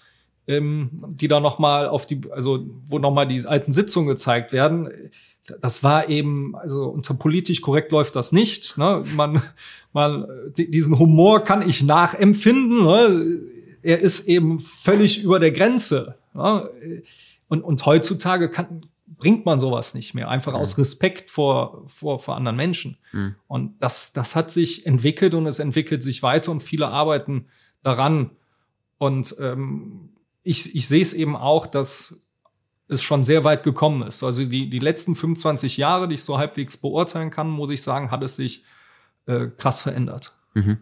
[0.47, 4.53] ähm, die da noch mal auf die, also wo noch mal die alten Sitzungen gezeigt
[4.53, 4.91] werden,
[5.61, 8.79] das war eben, also unter politisch korrekt läuft das nicht.
[8.79, 9.05] Ne?
[9.15, 9.43] Man,
[9.93, 10.27] man,
[10.57, 12.83] diesen Humor kann ich nachempfinden.
[12.83, 13.41] Ne?
[13.83, 16.17] Er ist eben völlig über der Grenze.
[16.33, 17.03] Ne?
[17.49, 20.59] Und, und heutzutage kann, bringt man sowas nicht mehr, einfach mhm.
[20.59, 22.97] aus Respekt vor, vor, vor anderen Menschen.
[23.13, 23.35] Mhm.
[23.47, 27.47] Und das, das hat sich entwickelt und es entwickelt sich weiter und viele arbeiten
[27.83, 28.31] daran.
[28.97, 30.09] Und ähm,
[30.45, 32.21] ich, ich sehe es eben auch, dass
[32.87, 34.23] es schon sehr weit gekommen ist.
[34.23, 38.11] Also die, die letzten 25 Jahre, die ich so halbwegs beurteilen kann, muss ich sagen,
[38.11, 38.63] hat es sich
[39.27, 40.37] äh, krass verändert.
[40.53, 40.79] Mhm.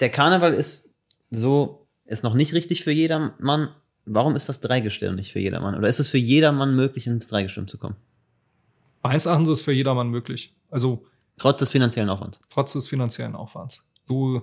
[0.00, 0.90] Der Karneval ist
[1.30, 3.70] so, ist noch nicht richtig für jedermann.
[4.04, 5.74] Warum ist das Dreigestirn nicht für jedermann?
[5.74, 7.96] Oder ist es für jedermann möglich, ins Dreigestirn zu kommen?
[9.02, 10.54] Meines Erachtens ist es für jedermann möglich.
[10.70, 11.06] Also
[11.38, 12.40] Trotz des finanziellen Aufwands.
[12.50, 13.82] trotz des finanziellen Aufwands.
[14.06, 14.42] Du,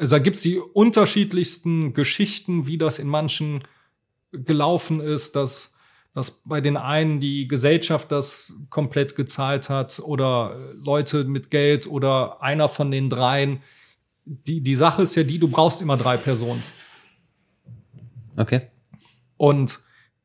[0.00, 3.64] also da gibt's die unterschiedlichsten Geschichten, wie das in manchen
[4.32, 5.76] gelaufen ist, dass,
[6.14, 12.42] dass bei den einen die Gesellschaft das komplett gezahlt hat oder Leute mit Geld oder
[12.42, 13.62] einer von den dreien.
[14.24, 16.62] Die, die Sache ist ja die, du brauchst immer drei Personen.
[18.38, 18.62] Okay.
[19.36, 19.80] Und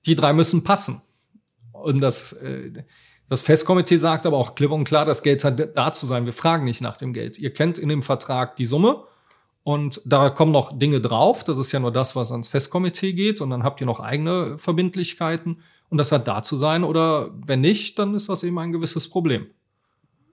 [0.05, 1.01] die drei müssen passen.
[1.73, 2.71] Und das, äh,
[3.27, 6.25] das Festkomitee sagt aber auch klipp und klar, das Geld hat da zu sein.
[6.25, 7.37] Wir fragen nicht nach dem Geld.
[7.39, 9.03] Ihr kennt in dem Vertrag die Summe
[9.65, 11.43] und da kommen noch Dinge drauf.
[11.43, 13.41] Das ist ja nur das, was ans Festkomitee geht.
[13.41, 15.63] Und dann habt ihr noch eigene Verbindlichkeiten.
[15.89, 16.83] Und das hat da zu sein.
[16.83, 19.47] Oder wenn nicht, dann ist das eben ein gewisses Problem.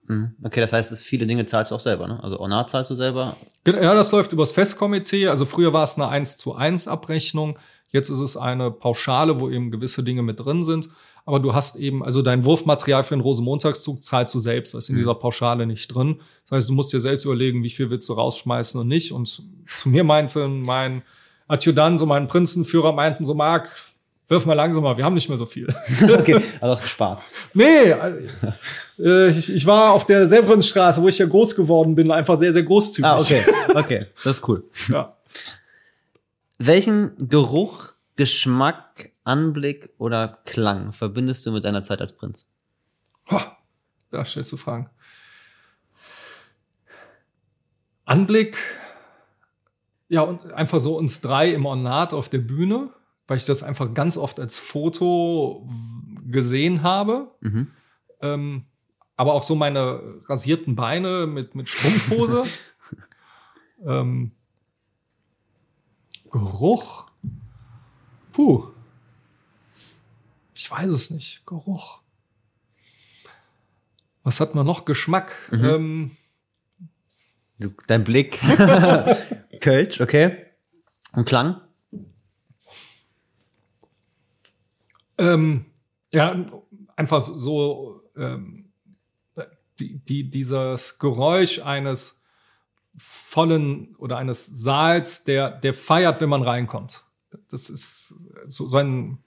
[0.06, 0.34] Mhm.
[0.44, 2.22] Okay, das heißt, viele Dinge zahlst du auch selber, ne?
[2.22, 3.38] Also Ornat zahlst du selber.
[3.66, 5.28] Ja, das läuft übers Festkomitee.
[5.28, 7.58] Also früher war es eine 1 zu 1 Abrechnung.
[7.90, 10.90] Jetzt ist es eine Pauschale, wo eben gewisse Dinge mit drin sind.
[11.24, 14.74] Aber du hast eben, also dein Wurfmaterial für den Rosenmontagszug zahlst du selbst.
[14.74, 15.00] Das ist in Mhm.
[15.00, 16.20] dieser Pauschale nicht drin.
[16.44, 19.12] Das heißt, du musst dir selbst überlegen, wie viel willst du rausschmeißen und nicht.
[19.12, 21.02] Und zu mir meinte mein
[21.46, 23.70] Adjutant, so mein Prinzenführer meinten so, Marc,
[24.28, 25.66] wirf mal langsamer, wir haben nicht mehr so viel.
[26.02, 27.22] okay, also hast gespart.
[27.54, 27.92] nee,
[28.98, 32.52] äh, ich, ich war auf der Severinsstraße, wo ich ja groß geworden bin, einfach sehr,
[32.52, 33.04] sehr großzügig.
[33.04, 33.42] Ah, okay.
[33.74, 34.64] Okay, das ist cool.
[34.88, 35.16] Ja.
[36.58, 42.48] Welchen Geruch, Geschmack, Anblick oder Klang verbindest du mit deiner Zeit als Prinz?
[43.30, 43.56] Ha,
[44.10, 44.90] da stellst du Fragen.
[48.04, 48.58] Anblick,
[50.08, 52.90] ja, und einfach so uns drei im Ornat auf der Bühne,
[53.26, 55.68] weil ich das einfach ganz oft als Foto
[56.26, 57.30] gesehen habe.
[57.40, 57.70] Mhm.
[58.20, 58.64] Ähm,
[59.16, 62.42] aber auch so meine rasierten Beine mit, mit Strumpfhose.
[63.86, 64.32] ähm,
[66.30, 67.06] Geruch.
[68.32, 68.72] Puh.
[70.62, 71.44] Ich weiß es nicht.
[71.44, 72.02] Geruch.
[74.22, 74.84] Was hat man noch?
[74.84, 75.34] Geschmack.
[75.50, 75.64] Mhm.
[75.64, 76.10] Ähm,
[77.58, 78.38] Du, dein Blick.
[79.60, 80.46] Kölsch, okay.
[81.14, 81.60] Und Klang?
[85.18, 85.66] ähm,
[86.12, 86.46] ja,
[86.94, 88.70] einfach so ähm,
[89.80, 92.24] die, die, dieses Geräusch eines
[92.96, 97.04] vollen oder eines Saals, der, der feiert, wenn man reinkommt.
[97.48, 98.14] Das ist
[98.46, 99.18] so, so ein,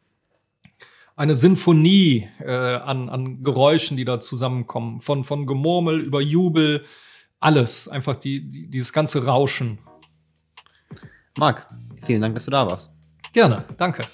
[1.16, 5.02] eine Sinfonie äh, an, an Geräuschen, die da zusammenkommen.
[5.02, 6.86] Von, von Gemurmel über Jubel,
[7.40, 7.88] alles.
[7.88, 9.80] Einfach die, die, dieses ganze Rauschen.
[11.38, 11.68] Marc,
[12.04, 12.92] vielen Dank, dass du da warst.
[13.34, 14.06] Gerne, danke.